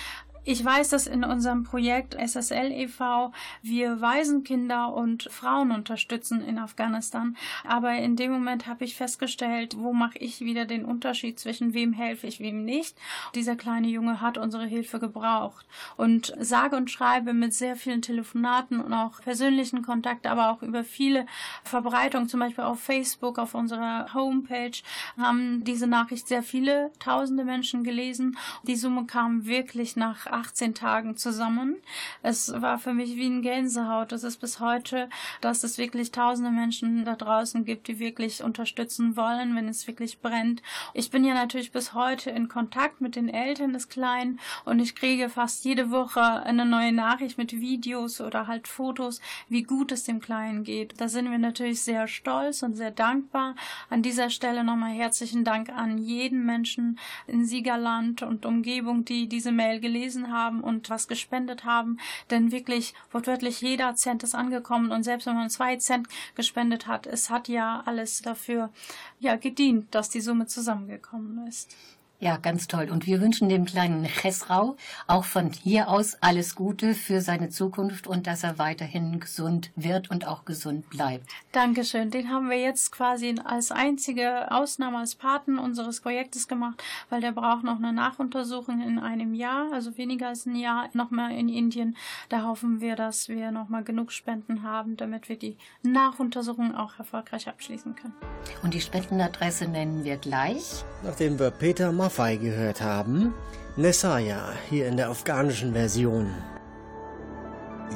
Ich 0.49 0.65
weiß, 0.65 0.91
dass 0.91 1.09
in 1.09 1.25
unserem 1.25 1.65
Projekt 1.65 2.15
SSL 2.15 2.71
e.V. 2.71 3.33
wir 3.63 4.01
Waisenkinder 4.01 4.95
und 4.95 5.25
Frauen 5.25 5.73
unterstützen 5.73 6.41
in 6.41 6.61
Afghanistan. 6.61 7.37
Aber 7.67 7.95
in 7.95 8.15
dem 8.15 8.31
Moment 8.31 8.69
habe 8.69 8.85
ich 8.85 8.95
festgestellt, 8.95 9.77
wo 9.77 9.93
mache 9.93 10.19
ich 10.19 10.43
wieder 10.43 10.65
den 10.65 10.85
Unterschied 10.85 11.41
zwischen 11.41 11.75
wem 11.75 11.93
helfe 11.93 12.29
ich, 12.29 12.39
wem 12.39 12.65
nicht. 12.65 12.97
Dieser 13.35 13.57
kleine 13.57 13.89
Junge 13.89 14.21
hat 14.21 14.39
unsere 14.39 14.67
Hilfe 14.67 15.01
gebraucht. 15.01 15.67
Und 15.97 16.33
sage 16.39 16.77
und 16.77 16.93
schreibe 16.93 17.33
mit 17.33 17.53
sehr 17.53 17.75
vielen 17.75 18.01
Telefonaten 18.01 18.81
und 18.81 18.93
auch 18.93 19.21
persönlichen 19.23 19.83
Kontakt, 19.83 20.29
aber 20.29 20.53
auch 20.53 20.63
über 20.63 20.85
viele 20.85 21.27
Verbreitungen, 21.65 22.29
zum 22.29 22.39
Beispiel 22.39 22.63
auf 22.63 22.79
Facebook, 22.79 23.41
auf 23.41 23.57
unserer 23.57 24.15
Homepage, 24.15 24.79
haben 25.19 25.65
diese 25.65 25.89
Nachricht 25.89 26.29
sehr 26.29 26.45
viele 26.45 26.93
tausende 27.01 27.45
Menschen 27.45 27.83
gelesen. 27.83 28.39
Die 28.63 28.77
Summe 28.77 29.07
kam 29.07 29.47
wirklich 29.47 29.97
nach 29.97 30.36
18 30.37 30.75
Tagen 30.75 31.17
zusammen. 31.17 31.77
Es 32.23 32.53
war 32.61 32.79
für 32.79 32.93
mich 32.93 33.17
wie 33.17 33.27
ein 33.27 33.43
Gänsehaut. 33.43 34.13
Es 34.13 34.23
ist 34.23 34.39
bis 34.39 34.61
heute, 34.61 35.09
dass 35.41 35.65
es 35.65 35.79
wirklich 35.79 36.13
tausende 36.13 36.51
Menschen 36.51 37.05
da 37.05 37.17
draußen 37.17 37.65
gibt, 37.65 37.89
die 37.89 37.99
wirklich 37.99 38.43
unterstützen 38.43 39.17
wollen, 39.17 39.57
wenn 39.57 39.69
es 39.69 39.87
wirklich 39.87 40.21
brennt. 40.21 40.63
Ich 40.93 41.11
bin 41.11 41.25
ja 41.25 41.35
natürlich 41.35 41.73
bis 41.73 41.95
heute 41.95 42.31
in 42.31 42.49
Kontakt 42.49 43.01
mit 43.01 43.17
den 43.17 43.29
Eltern 43.29 43.73
des 43.73 43.89
Kleinen 43.89 44.39
und 44.65 44.79
ich 44.79 44.95
kriege 44.95 45.29
fast 45.29 45.65
jede 45.65 45.91
Woche 45.91 46.21
eine 46.21 46.67
neue 46.67 46.93
Nachricht 46.93 47.39
mit 47.39 47.53
Videos 47.53 48.21
oder 48.21 48.47
halt 48.47 48.69
Fotos, 48.69 49.21
wie 49.49 49.63
gut 49.63 49.93
es 49.93 50.05
dem 50.05 50.21
Kleinen 50.21 50.65
geht. 50.65 51.01
Da 51.01 51.09
sind 51.09 51.31
wir 51.31 51.39
natürlich 51.39 51.81
sehr 51.81 52.09
stolz 52.09 52.63
und 52.63 52.75
sehr 52.77 52.91
dankbar. 52.91 53.55
An 53.89 54.03
dieser 54.03 54.31
Stelle 54.31 54.65
nochmal 54.65 54.93
herzlichen 54.93 55.45
Dank 55.45 55.71
an 55.71 55.99
jeden 55.99 56.45
Menschen 56.45 56.99
in 57.27 57.47
Siegerland 57.47 58.23
und 58.23 58.45
Umgebung, 58.45 59.05
die 59.05 59.29
diese 59.29 59.53
Mail 59.53 59.81
gelesen 59.81 60.26
haben 60.31 60.61
und 60.61 60.91
was 60.91 61.09
gespendet 61.09 61.65
haben. 61.65 61.99
Denn 62.31 62.53
wirklich 62.53 62.95
wortwörtlich 63.11 63.61
jeder 63.61 63.95
Cent 63.95 64.23
ist 64.23 64.35
angekommen 64.35 64.91
und 64.91 65.03
selbst 65.03 65.27
wenn 65.27 65.37
man 65.37 65.51
zwei 65.51 65.77
Cent 65.77 66.09
gespendet 66.35 66.87
hat, 66.87 67.07
es 67.07 67.31
hat 67.31 67.49
ja 67.49 67.83
alles 67.87 68.23
dafür 68.23 68.71
ja 69.19 69.37
gedient, 69.37 69.95
dass 69.95 70.11
die 70.11 70.21
Summe 70.21 70.47
zusammengekommen 70.47 71.47
ist. 71.47 71.75
Ja, 72.19 72.39
ganz 72.39 72.67
toll. 72.67 72.89
Und 72.91 73.07
wir 73.07 73.21
wünschen 73.21 73.51
dem 73.51 73.67
kleinen 73.67 74.05
Chesrau 74.05 74.77
auch 75.07 75.25
von 75.25 75.51
hier 75.53 75.89
aus 75.89 76.17
alles 76.23 76.55
Gute 76.55 76.95
für 76.95 77.21
seine 77.21 77.51
Zukunft 77.51 78.07
und 78.07 78.27
dass 78.27 78.43
er 78.43 78.59
weiterhin 78.59 79.21
gesund 79.21 79.71
wird 79.77 80.11
und 80.11 80.27
auch 80.27 80.47
gesund 80.47 80.89
bleibt. 80.89 81.29
Dankeschön. 81.53 82.11
Den 82.11 82.31
haben 82.31 82.49
wir 82.49 82.59
jetzt 82.59 82.91
quasi 82.91 83.35
als 83.45 83.71
einzige 83.71 84.51
Ausnahme 84.51 84.97
als 84.99 85.15
Paten 85.15 85.59
unseres 85.59 86.01
Projektes 86.01 86.49
gemacht, 86.49 86.83
weil 87.11 87.21
der 87.21 87.33
braucht 87.33 87.65
noch 87.65 87.77
eine 87.77 87.93
Nachuntersuchung 87.93 88.81
in 88.81 88.99
einem 88.99 89.35
Jahr, 89.35 89.71
also 89.75 89.99
weniger 89.99 90.29
als 90.29 90.47
ein 90.47 90.57
Jahr, 90.57 90.89
nochmal 90.95 91.33
in 91.33 91.51
Indien. 91.51 91.99
Da 92.31 92.45
hoffen 92.45 92.81
wir, 92.81 92.97
dass 92.97 93.29
wir 93.29 93.51
nochmal 93.51 93.85
genug 93.85 94.11
Spenden 94.11 94.63
haben, 94.63 94.97
damit 94.97 95.29
wir 95.29 95.39
die 95.39 95.59
Nachuntersuchung 95.83 96.75
auch 96.75 96.99
erfolgreich 96.99 97.47
abschließen 97.47 97.95
können. 97.95 98.15
Und 98.63 98.73
die 98.73 98.81
Spendenadresse 98.81 99.69
nennen 99.69 100.03
wir 100.03 100.17
gleich. 100.17 100.83
Nachdem 101.03 101.39
wir 101.39 101.51
Peter 101.51 101.93
Maffei 102.07 102.37
gehört 102.37 102.81
haben, 102.81 103.35
Nesaya 103.75 104.53
hier 104.71 104.87
in 104.87 104.97
der 104.97 105.11
afghanischen 105.11 105.73
Version. 105.73 106.33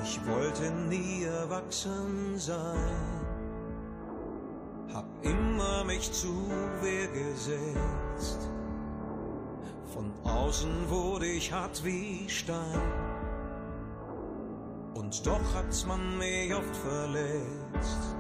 Ich 0.03 0.19
wollte 0.27 0.69
nie 0.89 1.23
erwachsen 1.23 2.37
sein, 2.37 2.91
hab 4.93 5.07
immer 5.23 5.85
mich 5.85 6.11
zu 6.11 6.51
Wehr 6.83 7.07
gesetzt. 7.07 8.51
Von 9.95 10.11
außen 10.25 10.89
wurde 10.89 11.27
ich 11.27 11.53
hart 11.53 11.85
wie 11.85 12.29
Stein, 12.29 12.83
und 14.95 15.25
doch 15.25 15.55
hat's 15.55 15.87
man 15.87 16.19
mich 16.19 16.53
oft 16.53 16.77
verletzt. 16.77 18.17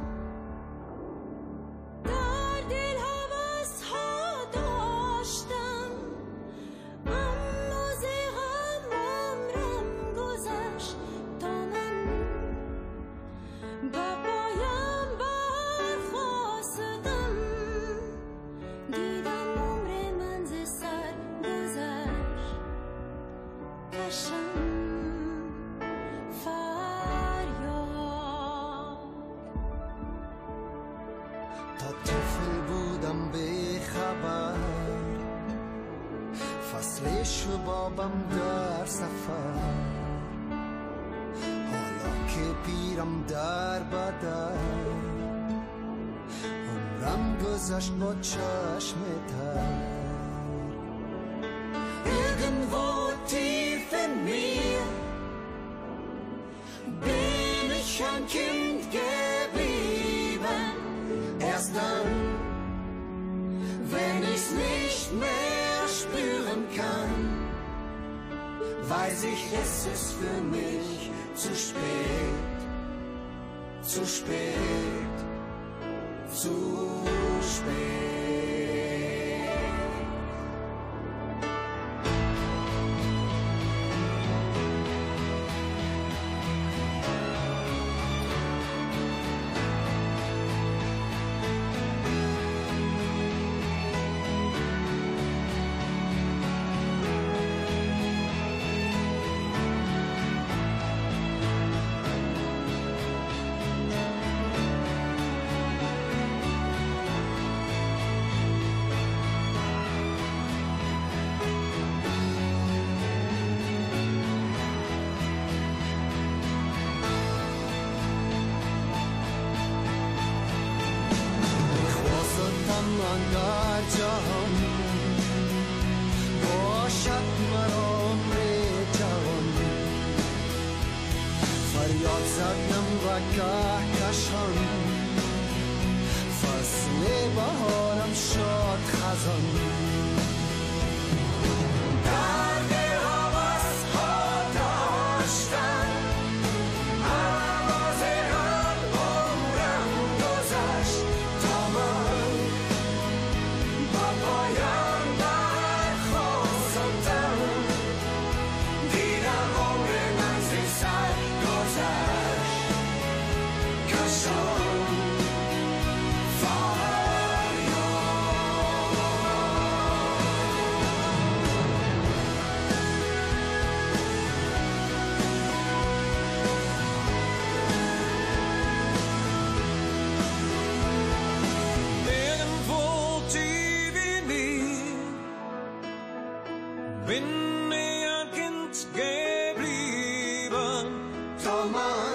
Mama. 191.61 192.10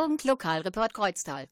Deutschlandfunk 0.00 0.24
Lokalreport 0.24 0.94
Kreuztal. 0.94 1.46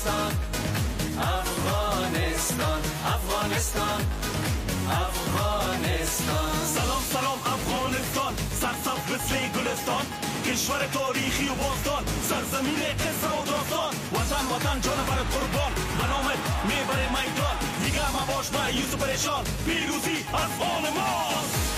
افغانستان 0.00 0.32
افغانستان 1.20 2.80
افغانستان 3.16 4.00
افغانستان. 4.90 6.50
سلام 6.76 7.02
سلام 7.12 7.38
افغانستان. 7.56 8.32
سرسبز 8.60 9.12
مثل 9.12 9.36
گلستان. 9.48 10.04
کشور 10.46 10.86
تاریخی 10.92 11.48
و 11.48 11.54
باستان. 11.54 12.04
سرزمین 12.28 12.74
قصه 12.74 13.28
و 13.28 13.44
داستان. 13.44 13.92
وطن 14.12 14.44
وطن 14.54 14.80
جان 14.80 14.98
برات 15.08 15.26
قربان. 15.34 15.72
و 15.98 16.02
نامت 16.12 16.38
می‌بره 16.64 17.08
میدان. 17.08 17.56
دیگه 17.84 18.12
ما 18.12 18.34
باش 18.34 18.48
با 18.48 18.70
یوسف 18.70 18.94
پریشان 18.94 19.44
پیروزی 19.66 20.24
از 20.32 20.50
آن 20.60 20.84
ماست. 20.96 21.69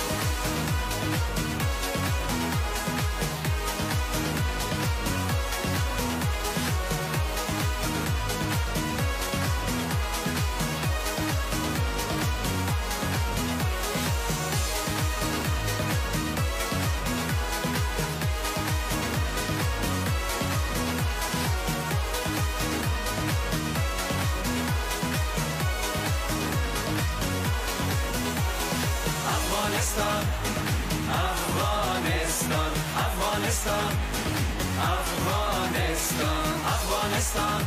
Afghanistan, 37.35 37.65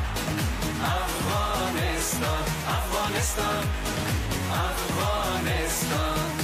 Afghanistan, 1.25 2.43
Afghanistan, 2.67 3.63
Afghanistan. 4.51 6.34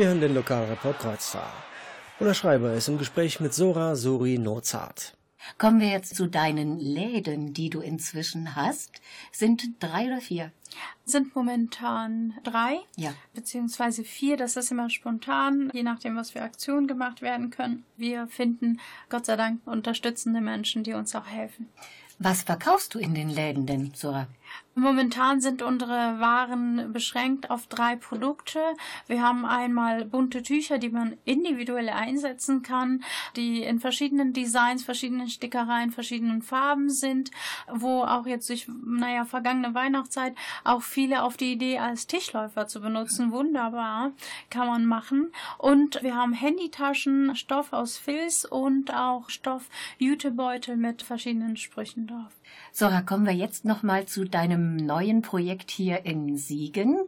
Sie 0.00 0.06
hören 0.06 0.22
den 0.22 0.32
Lokalreport 0.34 0.98
Kreuztal. 0.98 1.52
Unser 2.20 2.32
Schreiber 2.32 2.72
ist 2.72 2.88
im 2.88 2.96
Gespräch 2.96 3.38
mit 3.38 3.52
Sora 3.52 3.96
Suri 3.96 4.38
Nozart. 4.38 5.14
Kommen 5.58 5.78
wir 5.78 5.88
jetzt 5.88 6.16
zu 6.16 6.26
deinen 6.26 6.78
Läden, 6.78 7.52
die 7.52 7.68
du 7.68 7.82
inzwischen 7.82 8.56
hast. 8.56 9.02
Sind 9.30 9.62
drei 9.78 10.06
oder 10.06 10.22
vier? 10.22 10.52
Sind 11.04 11.36
momentan 11.36 12.32
drei, 12.44 12.78
Ja. 12.96 13.12
beziehungsweise 13.34 14.02
vier. 14.02 14.38
Das 14.38 14.56
ist 14.56 14.70
immer 14.70 14.88
spontan, 14.88 15.70
je 15.74 15.82
nachdem, 15.82 16.16
was 16.16 16.30
für 16.30 16.40
Aktionen 16.40 16.86
gemacht 16.86 17.20
werden 17.20 17.50
können. 17.50 17.84
Wir 17.98 18.26
finden 18.26 18.80
Gott 19.10 19.26
sei 19.26 19.36
Dank 19.36 19.60
unterstützende 19.66 20.40
Menschen, 20.40 20.82
die 20.82 20.94
uns 20.94 21.14
auch 21.14 21.26
helfen. 21.26 21.68
Was 22.18 22.42
verkaufst 22.42 22.94
du 22.94 22.98
in 22.98 23.14
den 23.14 23.28
Läden 23.28 23.66
denn, 23.66 23.92
Sora? 23.94 24.28
Momentan 24.74 25.40
sind 25.40 25.62
unsere 25.62 26.20
Waren 26.20 26.92
beschränkt 26.92 27.50
auf 27.50 27.66
drei 27.66 27.96
Produkte. 27.96 28.60
Wir 29.08 29.20
haben 29.20 29.44
einmal 29.44 30.04
bunte 30.04 30.42
Tücher, 30.42 30.78
die 30.78 30.88
man 30.88 31.16
individuell 31.24 31.88
einsetzen 31.88 32.62
kann, 32.62 33.02
die 33.36 33.62
in 33.62 33.80
verschiedenen 33.80 34.32
Designs, 34.32 34.84
verschiedenen 34.84 35.28
Stickereien, 35.28 35.90
verschiedenen 35.90 36.40
Farben 36.40 36.88
sind, 36.88 37.30
wo 37.70 38.04
auch 38.04 38.26
jetzt 38.26 38.48
durch, 38.48 38.68
naja, 38.68 39.24
vergangene 39.24 39.74
Weihnachtszeit 39.74 40.34
auch 40.64 40.82
viele 40.82 41.24
auf 41.24 41.36
die 41.36 41.52
Idee 41.52 41.78
als 41.78 42.06
Tischläufer 42.06 42.66
zu 42.66 42.80
benutzen. 42.80 43.32
Wunderbar, 43.32 44.12
kann 44.50 44.68
man 44.68 44.86
machen. 44.86 45.32
Und 45.58 46.02
wir 46.02 46.14
haben 46.14 46.32
Handytaschen, 46.32 47.36
Stoff 47.36 47.72
aus 47.72 47.98
Filz 47.98 48.44
und 48.44 48.94
auch 48.94 49.28
Stoff 49.30 49.68
Jutebeutel 49.98 50.76
mit 50.76 51.02
verschiedenen 51.02 51.56
Sprüchen 51.56 52.06
drauf. 52.06 52.39
Sora, 52.72 53.02
kommen 53.02 53.26
wir 53.26 53.34
jetzt 53.34 53.64
noch 53.64 53.82
mal 53.82 54.06
zu 54.06 54.24
deinem 54.24 54.76
neuen 54.76 55.22
Projekt 55.22 55.70
hier 55.70 56.06
in 56.06 56.36
Siegen, 56.36 56.98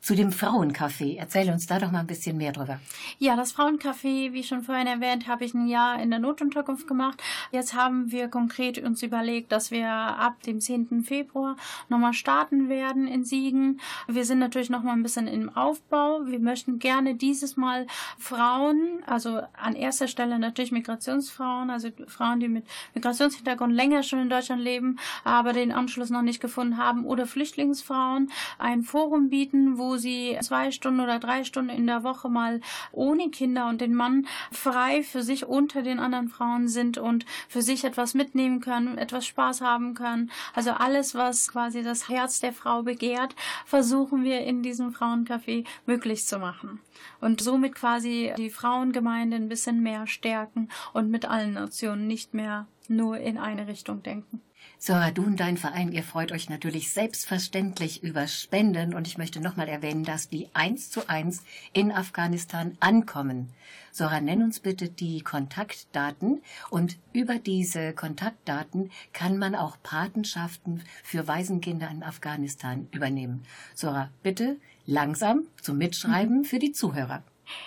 zu 0.00 0.14
dem 0.14 0.30
Frauencafé. 0.30 1.16
Erzähl 1.18 1.50
uns 1.50 1.66
da 1.66 1.78
doch 1.78 1.90
mal 1.90 2.00
ein 2.00 2.06
bisschen 2.06 2.36
mehr 2.36 2.52
drüber. 2.52 2.80
Ja, 3.18 3.36
das 3.36 3.54
Frauencafé, 3.54 4.32
wie 4.32 4.42
schon 4.42 4.62
vorhin 4.62 4.86
erwähnt, 4.86 5.26
habe 5.26 5.44
ich 5.44 5.54
ein 5.54 5.66
Jahr 5.66 6.00
in 6.00 6.10
der 6.10 6.18
Notunterkunft 6.18 6.86
gemacht. 6.86 7.22
Jetzt 7.50 7.74
haben 7.74 8.10
wir 8.10 8.28
konkret 8.28 8.78
uns 8.78 9.02
überlegt, 9.02 9.52
dass 9.52 9.70
wir 9.70 9.88
ab 9.88 10.42
dem 10.42 10.60
10. 10.60 11.04
Februar 11.04 11.56
nochmal 11.88 12.12
starten 12.12 12.68
werden 12.68 13.06
in 13.06 13.24
Siegen. 13.24 13.80
Wir 14.06 14.24
sind 14.24 14.38
natürlich 14.38 14.70
nochmal 14.70 14.94
ein 14.94 15.02
bisschen 15.02 15.26
im 15.26 15.54
Aufbau. 15.56 16.20
Wir 16.26 16.38
möchten 16.38 16.78
gerne 16.78 17.14
dieses 17.14 17.56
Mal 17.56 17.86
Frauen, 18.18 19.02
also 19.06 19.40
an 19.60 19.74
erster 19.74 20.08
Stelle 20.08 20.38
natürlich 20.38 20.72
Migrationsfrauen, 20.72 21.70
also 21.70 21.88
Frauen, 22.06 22.40
die 22.40 22.48
mit 22.48 22.66
Migrationshintergrund 22.94 23.74
länger 23.74 24.02
schon 24.02 24.20
in 24.20 24.30
Deutschland 24.30 24.62
leben, 24.62 24.98
aber 25.24 25.52
den 25.52 25.72
Anschluss 25.72 26.10
noch 26.10 26.22
nicht 26.22 26.40
gefunden 26.40 26.76
haben, 26.76 27.04
oder 27.04 27.26
Flüchtlingsfrauen, 27.26 28.30
ein 28.58 28.82
Forum 28.82 29.28
bieten, 29.28 29.78
wo 29.78 29.87
sie 29.96 30.38
zwei 30.42 30.70
Stunden 30.70 31.00
oder 31.00 31.18
drei 31.18 31.44
Stunden 31.44 31.70
in 31.70 31.86
der 31.86 32.02
Woche 32.02 32.28
mal 32.28 32.60
ohne 32.92 33.30
Kinder 33.30 33.68
und 33.68 33.80
den 33.80 33.94
Mann 33.94 34.26
frei 34.52 35.02
für 35.02 35.22
sich 35.22 35.46
unter 35.46 35.82
den 35.82 36.00
anderen 36.00 36.28
Frauen 36.28 36.68
sind 36.68 36.98
und 36.98 37.24
für 37.48 37.62
sich 37.62 37.84
etwas 37.84 38.14
mitnehmen 38.14 38.60
können, 38.60 38.98
etwas 38.98 39.26
Spaß 39.26 39.60
haben 39.60 39.94
können. 39.94 40.30
Also 40.54 40.72
alles, 40.72 41.14
was 41.14 41.48
quasi 41.48 41.82
das 41.82 42.08
Herz 42.08 42.40
der 42.40 42.52
Frau 42.52 42.82
begehrt, 42.82 43.34
versuchen 43.66 44.24
wir 44.24 44.40
in 44.42 44.62
diesem 44.62 44.90
Frauencafé 44.90 45.66
möglich 45.86 46.26
zu 46.26 46.38
machen. 46.38 46.80
Und 47.20 47.40
somit 47.40 47.74
quasi 47.74 48.32
die 48.36 48.50
Frauengemeinde 48.50 49.36
ein 49.36 49.48
bisschen 49.48 49.82
mehr 49.82 50.06
stärken 50.06 50.68
und 50.92 51.10
mit 51.10 51.24
allen 51.26 51.54
Nationen 51.54 52.06
nicht 52.06 52.34
mehr 52.34 52.66
nur 52.88 53.18
in 53.18 53.38
eine 53.38 53.66
Richtung 53.66 54.02
denken. 54.02 54.40
Sora, 54.80 55.10
du 55.10 55.24
und 55.24 55.40
dein 55.40 55.56
Verein, 55.56 55.90
ihr 55.90 56.04
freut 56.04 56.30
euch 56.30 56.48
natürlich 56.48 56.92
selbstverständlich 56.92 58.04
über 58.04 58.28
Spenden 58.28 58.94
und 58.94 59.08
ich 59.08 59.18
möchte 59.18 59.40
nochmal 59.40 59.66
erwähnen, 59.66 60.04
dass 60.04 60.28
die 60.28 60.48
eins 60.54 60.88
zu 60.88 61.08
eins 61.08 61.42
in 61.72 61.90
Afghanistan 61.90 62.76
ankommen. 62.78 63.48
Sora, 63.90 64.20
nenn 64.20 64.40
uns 64.40 64.60
bitte 64.60 64.88
die 64.88 65.22
Kontaktdaten 65.22 66.42
und 66.70 66.96
über 67.12 67.40
diese 67.40 67.92
Kontaktdaten 67.92 68.92
kann 69.12 69.36
man 69.36 69.56
auch 69.56 69.76
Patenschaften 69.82 70.84
für 71.02 71.26
Waisenkinder 71.26 71.90
in 71.90 72.04
Afghanistan 72.04 72.86
übernehmen. 72.92 73.42
Sora, 73.74 74.10
bitte 74.22 74.58
langsam 74.86 75.42
zum 75.60 75.78
Mitschreiben 75.78 76.44
für 76.44 76.60
die 76.60 76.70
Zuhörer. 76.70 77.24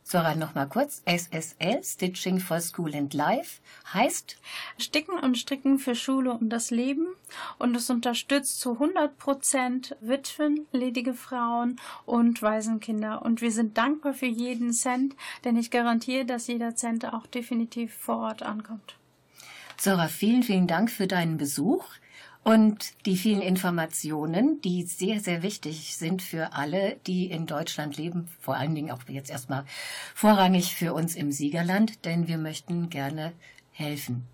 Sora, 0.04 0.36
nochmal 0.36 0.68
kurz. 0.68 1.02
SSL, 1.06 1.82
Stitching 1.82 2.42
for 2.42 2.60
School 2.60 2.94
and 2.94 3.14
Life, 3.14 3.62
heißt 3.94 4.36
Sticken 4.78 5.18
und 5.18 5.38
Stricken 5.38 5.80
für 5.80 5.96
Schule 5.96 6.34
und 6.34 6.50
das 6.50 6.72
Leben 6.72 7.08
und 7.58 7.74
es 7.74 7.90
unterstützt 7.90 8.60
zu 8.60 8.74
100 8.74 9.18
Prozent 9.18 9.96
Witwen, 10.02 10.68
ledige 10.74 11.14
Frauen 11.14 11.78
und 12.06 12.42
Waisenkinder. 12.42 13.22
Und 13.22 13.42
wir 13.42 13.54
sind 13.54 13.78
dankbar 13.78 14.14
für 14.14 14.26
jeden 14.26 14.74
Cent, 14.74 15.16
denn 15.46 15.56
ich 15.56 15.72
garantiere, 15.72 16.26
dass 16.26 16.48
jeder 16.48 16.76
Cent 16.76 17.14
auch 17.14 17.28
definitiv 17.28 17.94
vor 17.94 18.18
Ort 18.18 18.44
ankommt. 18.44 18.98
Sora, 19.80 20.10
vielen, 20.10 20.44
vielen 20.44 20.68
Dank 20.68 20.92
für 20.92 21.08
deinen 21.08 21.38
Besuch 21.38 21.86
und 22.46 22.94
die 23.08 23.18
vielen 23.18 23.42
Informationen, 23.42 24.62
die 24.62 24.84
sehr, 24.84 25.20
sehr 25.20 25.42
wichtig 25.42 25.98
sind 25.98 26.22
für 26.22 26.54
alle, 26.54 26.98
die 27.08 27.26
in 27.26 27.48
Deutschland 27.48 27.98
leben, 27.98 28.30
vor 28.40 28.56
allen 28.56 28.76
Dingen 28.76 28.92
auch 28.92 29.02
jetzt 29.08 29.32
erstmal 29.32 29.66
vorrangig 30.14 30.76
für 30.76 30.94
uns 30.94 31.16
im 31.16 31.32
Siegerland, 31.32 32.06
denn 32.06 32.28
wir 32.28 32.38
möchten 32.38 32.92
gerne 32.92 33.34
helfen. 33.72 34.28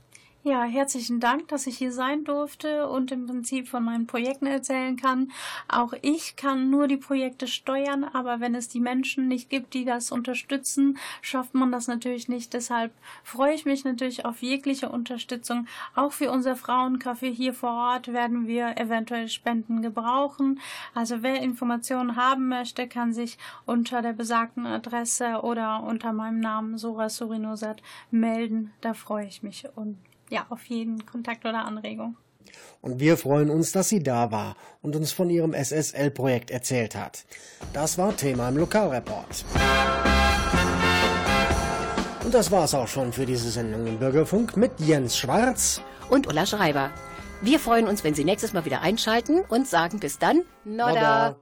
Ja, 0.43 0.63
herzlichen 0.63 1.19
Dank, 1.19 1.49
dass 1.49 1.67
ich 1.67 1.77
hier 1.77 1.91
sein 1.91 2.23
durfte 2.23 2.89
und 2.89 3.11
im 3.11 3.27
Prinzip 3.27 3.67
von 3.67 3.83
meinen 3.83 4.07
Projekten 4.07 4.47
erzählen 4.47 4.97
kann. 4.97 5.31
Auch 5.67 5.93
ich 6.01 6.35
kann 6.35 6.71
nur 6.71 6.87
die 6.87 6.97
Projekte 6.97 7.45
steuern, 7.45 8.03
aber 8.03 8.39
wenn 8.39 8.55
es 8.55 8.67
die 8.67 8.79
Menschen 8.79 9.27
nicht 9.27 9.51
gibt, 9.51 9.75
die 9.75 9.85
das 9.85 10.11
unterstützen, 10.11 10.97
schafft 11.21 11.53
man 11.53 11.71
das 11.71 11.87
natürlich 11.87 12.27
nicht. 12.27 12.53
Deshalb 12.53 12.91
freue 13.23 13.53
ich 13.53 13.65
mich 13.65 13.83
natürlich 13.83 14.25
auf 14.25 14.41
jegliche 14.41 14.89
Unterstützung. 14.89 15.67
Auch 15.93 16.11
für 16.11 16.31
unser 16.31 16.55
Frauencafé 16.55 17.31
hier 17.31 17.53
vor 17.53 17.73
Ort 17.73 18.11
werden 18.11 18.47
wir 18.47 18.79
eventuell 18.79 19.29
Spenden 19.29 19.83
gebrauchen. 19.83 20.59
Also 20.95 21.21
wer 21.21 21.39
Informationen 21.39 22.15
haben 22.15 22.49
möchte, 22.49 22.87
kann 22.87 23.13
sich 23.13 23.37
unter 23.67 24.01
der 24.01 24.13
besagten 24.13 24.65
Adresse 24.65 25.41
oder 25.43 25.83
unter 25.83 26.13
meinem 26.13 26.39
Namen 26.39 26.79
Sora 26.79 27.09
Surinosat 27.09 27.83
melden. 28.09 28.73
Da 28.81 28.95
freue 28.95 29.27
ich 29.27 29.43
mich 29.43 29.67
und 29.75 29.99
ja, 30.31 30.45
auf 30.49 30.65
jeden 30.65 31.05
Kontakt 31.05 31.45
oder 31.45 31.65
Anregung. 31.65 32.17
Und 32.81 32.99
wir 32.99 33.17
freuen 33.17 33.49
uns, 33.49 33.71
dass 33.71 33.89
sie 33.89 34.01
da 34.01 34.31
war 34.31 34.55
und 34.81 34.95
uns 34.95 35.11
von 35.11 35.29
ihrem 35.29 35.53
SSL-Projekt 35.53 36.49
erzählt 36.49 36.95
hat. 36.95 37.25
Das 37.73 37.97
war 37.97 38.15
Thema 38.15 38.49
im 38.49 38.57
Lokalreport. 38.57 39.45
Und 42.25 42.33
das 42.33 42.51
war's 42.51 42.73
auch 42.73 42.87
schon 42.87 43.13
für 43.13 43.25
diese 43.25 43.51
Sendung 43.51 43.85
im 43.85 43.99
Bürgerfunk 43.99 44.57
mit 44.57 44.71
Jens 44.79 45.17
Schwarz. 45.17 45.81
Und 46.09 46.27
Ulla 46.27 46.45
Schreiber. 46.45 46.91
Wir 47.41 47.59
freuen 47.59 47.87
uns, 47.87 48.03
wenn 48.03 48.13
Sie 48.13 48.23
nächstes 48.23 48.53
Mal 48.53 48.65
wieder 48.65 48.81
einschalten 48.81 49.41
und 49.49 49.67
sagen 49.67 49.99
bis 49.99 50.19
dann, 50.19 50.43
Nodda. 50.63 51.29
Nodda. 51.29 51.40